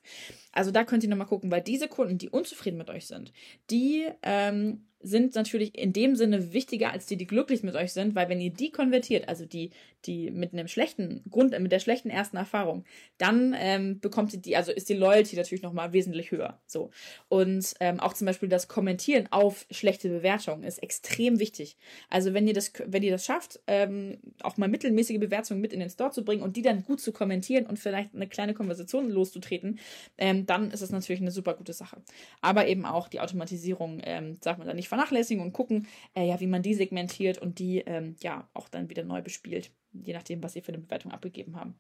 [0.54, 3.34] Also da könnt ihr nochmal gucken, weil diese Kunden, die unzufrieden mit euch sind,
[3.70, 8.16] die ähm, sind natürlich in dem Sinne wichtiger als die, die glücklich mit euch sind,
[8.16, 9.72] weil wenn ihr die konvertiert, also die,
[10.06, 12.86] die mit einem schlechten Grund, mit der schlechten ersten Erfahrung,
[13.18, 16.60] dann ähm, bekommt ihr die, also ist die Loyalty natürlich nochmal wesentlich höher.
[16.66, 16.92] So.
[17.28, 21.78] Und ähm, auch zum Beispiel das Kommentieren auf schlechte Bewertungen ist extrem wichtig.
[22.10, 25.80] Also wenn ihr das, wenn ihr das schafft, ähm, auch mal mittelmäßige Bewertungen mit in
[25.80, 29.10] den Store zu bringen und die dann gut zu kommentieren und vielleicht eine kleine Konversation
[29.10, 29.80] loszutreten,
[30.18, 32.02] ähm, dann ist das natürlich eine super gute Sache.
[32.42, 36.40] Aber eben auch die Automatisierung, ähm, sagt man da nicht vernachlässigen und gucken, äh, ja,
[36.40, 40.44] wie man die segmentiert und die ähm, ja auch dann wieder neu bespielt, je nachdem,
[40.44, 41.76] was sie für eine Bewertung abgegeben haben.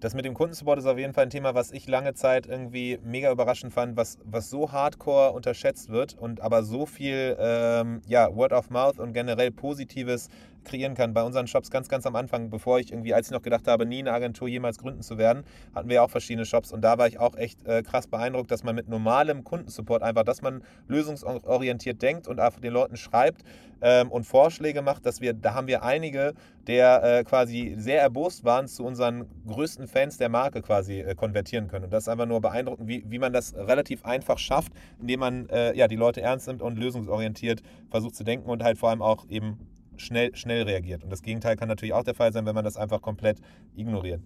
[0.00, 2.98] Das mit dem Kundensupport ist auf jeden Fall ein Thema, was ich lange Zeit irgendwie
[3.02, 8.34] mega überraschend fand, was, was so hardcore unterschätzt wird und aber so viel ähm, ja,
[8.34, 10.28] Word of Mouth und generell Positives
[10.64, 11.14] kreieren kann.
[11.14, 13.86] Bei unseren Shops ganz, ganz am Anfang, bevor ich irgendwie, als ich noch gedacht habe,
[13.86, 15.44] nie eine Agentur jemals gründen zu werden,
[15.74, 18.64] hatten wir auch verschiedene Shops und da war ich auch echt äh, krass beeindruckt, dass
[18.64, 23.42] man mit normalem Kundensupport einfach, dass man lösungsorientiert denkt und einfach den Leuten schreibt
[23.84, 26.34] ähm, und Vorschläge macht, dass wir, da haben wir einige,
[26.66, 31.68] der äh, quasi sehr erbost waren, zu unseren größten Fans der Marke quasi äh, konvertieren
[31.68, 31.84] können.
[31.84, 35.48] Und das ist einfach nur beeindruckend, wie, wie man das relativ einfach schafft, indem man
[35.50, 39.02] äh, ja, die Leute ernst nimmt und lösungsorientiert versucht zu denken und halt vor allem
[39.02, 39.58] auch eben
[39.96, 41.04] schnell, schnell reagiert.
[41.04, 43.38] Und das Gegenteil kann natürlich auch der Fall sein, wenn man das einfach komplett
[43.76, 44.20] ignoriert.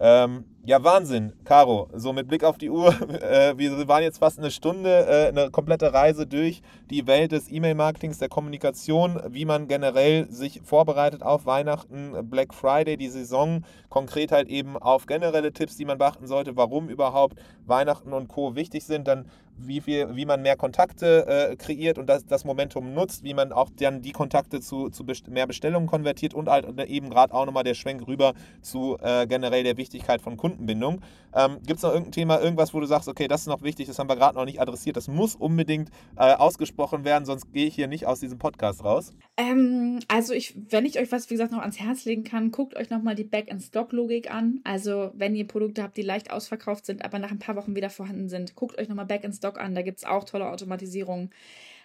[0.00, 1.88] Ähm, ja, Wahnsinn, Caro.
[1.92, 2.88] So mit Blick auf die Uhr,
[3.22, 7.50] äh, wir waren jetzt fast eine Stunde, äh, eine komplette Reise durch die Welt des
[7.50, 14.30] E-Mail-Marketings, der Kommunikation, wie man generell sich vorbereitet auf Weihnachten, Black Friday, die Saison, konkret
[14.30, 17.36] halt eben auf generelle Tipps, die man beachten sollte, warum überhaupt
[17.66, 18.54] Weihnachten und Co.
[18.54, 19.08] wichtig sind.
[19.08, 19.26] Dann
[19.58, 23.52] wie, viel, wie man mehr Kontakte äh, kreiert und das, das Momentum nutzt, wie man
[23.52, 27.46] auch dann die Kontakte zu, zu best mehr Bestellungen konvertiert und halt eben gerade auch
[27.46, 31.00] nochmal der Schwenk rüber zu äh, generell der Wichtigkeit von Kundenbindung.
[31.34, 33.86] Ähm, Gibt es noch irgendein Thema, irgendwas, wo du sagst, okay, das ist noch wichtig,
[33.86, 37.66] das haben wir gerade noch nicht adressiert, das muss unbedingt äh, ausgesprochen werden, sonst gehe
[37.66, 39.12] ich hier nicht aus diesem Podcast raus?
[39.36, 42.76] Ähm, also ich, wenn ich euch was, wie gesagt, noch ans Herz legen kann, guckt
[42.76, 44.60] euch nochmal die Back-in-Stock-Logik an.
[44.64, 47.90] Also wenn ihr Produkte habt, die leicht ausverkauft sind, aber nach ein paar Wochen wieder
[47.90, 49.74] vorhanden sind, guckt euch nochmal Back-in-Stock Stock an.
[49.74, 51.30] Da gibt es auch tolle Automatisierungen.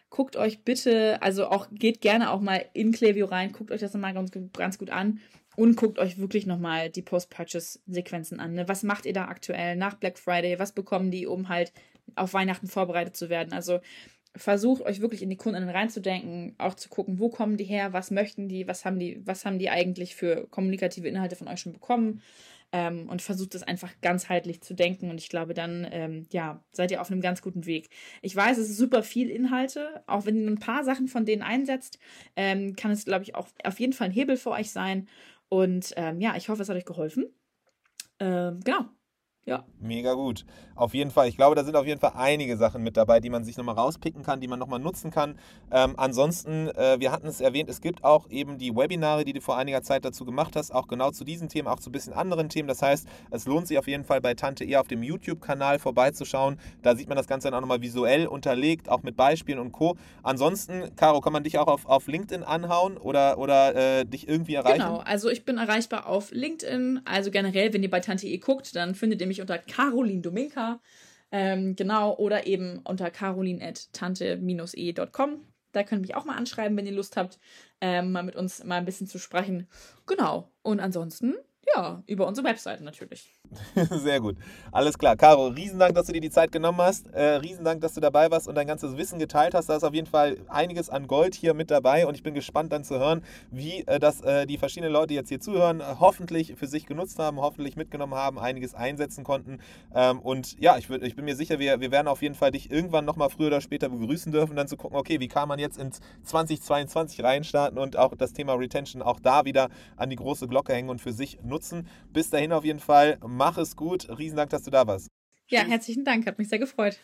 [0.09, 3.93] Guckt euch bitte, also auch geht gerne auch mal in Klaviyo rein, guckt euch das
[3.93, 5.19] nochmal ganz, ganz gut an
[5.55, 8.53] und guckt euch wirklich nochmal die Post-Purchase-Sequenzen an.
[8.53, 8.67] Ne?
[8.67, 10.59] Was macht ihr da aktuell nach Black Friday?
[10.59, 11.73] Was bekommen die, um halt
[12.15, 13.53] auf Weihnachten vorbereitet zu werden?
[13.53, 13.79] Also
[14.35, 18.11] versucht euch wirklich in die Kunden reinzudenken, auch zu gucken, wo kommen die her, was
[18.11, 21.73] möchten die, was haben die, was haben die eigentlich für kommunikative Inhalte von euch schon
[21.73, 22.21] bekommen
[22.73, 25.09] ähm, und versucht es einfach ganzheitlich zu denken.
[25.09, 27.89] Und ich glaube, dann ähm, ja, seid ihr auf einem ganz guten Weg.
[28.21, 30.03] Ich weiß, es ist super viel Inhalte.
[30.07, 31.99] Auch wenn ihr ein paar Sachen von denen einsetzt,
[32.35, 35.07] ähm, kann es, glaube ich, auch auf jeden Fall ein Hebel für euch sein.
[35.49, 37.27] Und ähm, ja, ich hoffe, es hat euch geholfen.
[38.19, 38.89] Ähm, genau.
[39.45, 39.65] Ja.
[39.81, 40.45] Mega gut.
[40.75, 41.27] Auf jeden Fall.
[41.27, 43.75] Ich glaube, da sind auf jeden Fall einige Sachen mit dabei, die man sich nochmal
[43.75, 45.37] rauspicken kann, die man nochmal nutzen kann.
[45.69, 49.41] Ähm, ansonsten, äh, wir hatten es erwähnt, es gibt auch eben die Webinare, die du
[49.41, 52.13] vor einiger Zeit dazu gemacht hast, auch genau zu diesen Themen, auch zu ein bisschen
[52.13, 52.69] anderen Themen.
[52.69, 56.57] Das heißt, es lohnt sich auf jeden Fall bei Tante E auf dem YouTube-Kanal vorbeizuschauen.
[56.81, 59.97] Da sieht man das Ganze dann auch nochmal visuell unterlegt, auch mit Beispielen und Co.
[60.23, 64.55] Ansonsten, Caro, kann man dich auch auf, auf LinkedIn anhauen oder, oder äh, dich irgendwie
[64.55, 64.79] erreichen?
[64.79, 67.01] Genau, also ich bin erreichbar auf LinkedIn.
[67.03, 70.79] Also generell, wenn ihr bei Tante E guckt, dann findet ihr mich unter Caroline Dominka.
[71.31, 75.47] Ähm, genau, oder eben unter caroline.tante-e.com.
[75.71, 77.39] Da könnt ihr mich auch mal anschreiben, wenn ihr Lust habt,
[77.81, 79.67] ähm, mal mit uns mal ein bisschen zu sprechen.
[80.05, 80.51] Genau.
[80.61, 81.33] Und ansonsten,
[81.73, 83.31] ja, über unsere Webseite natürlich.
[83.89, 84.35] Sehr gut.
[84.71, 85.15] Alles klar.
[85.15, 87.07] Caro, Riesendank, dass du dir die Zeit genommen hast.
[87.13, 89.69] Äh, Riesendank, dass du dabei warst und dein ganzes Wissen geteilt hast.
[89.69, 92.71] Da ist auf jeden Fall einiges an Gold hier mit dabei und ich bin gespannt
[92.73, 96.55] dann zu hören, wie äh, das äh, die verschiedenen Leute, jetzt hier zuhören, äh, hoffentlich
[96.57, 99.59] für sich genutzt haben, hoffentlich mitgenommen haben, einiges einsetzen konnten.
[99.93, 102.51] Ähm, und ja, ich, würd, ich bin mir sicher, wir, wir werden auf jeden Fall
[102.51, 105.59] dich irgendwann nochmal früher oder später begrüßen dürfen, dann zu gucken, okay, wie kann man
[105.59, 110.47] jetzt ins 2022 reinstarten und auch das Thema Retention auch da wieder an die große
[110.47, 111.87] Glocke hängen und für sich nutzen.
[112.11, 114.09] Bis dahin auf jeden Fall, mach es gut.
[114.17, 115.07] Riesen Dank, dass du da warst.
[115.47, 116.99] Ja, herzlichen Dank, hat mich sehr gefreut.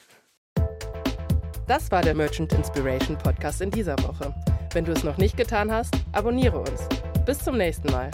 [1.67, 4.33] Das war der Merchant Inspiration Podcast in dieser Woche.
[4.73, 6.87] Wenn du es noch nicht getan hast, abonniere uns.
[7.25, 8.09] Bis zum nächsten Mal.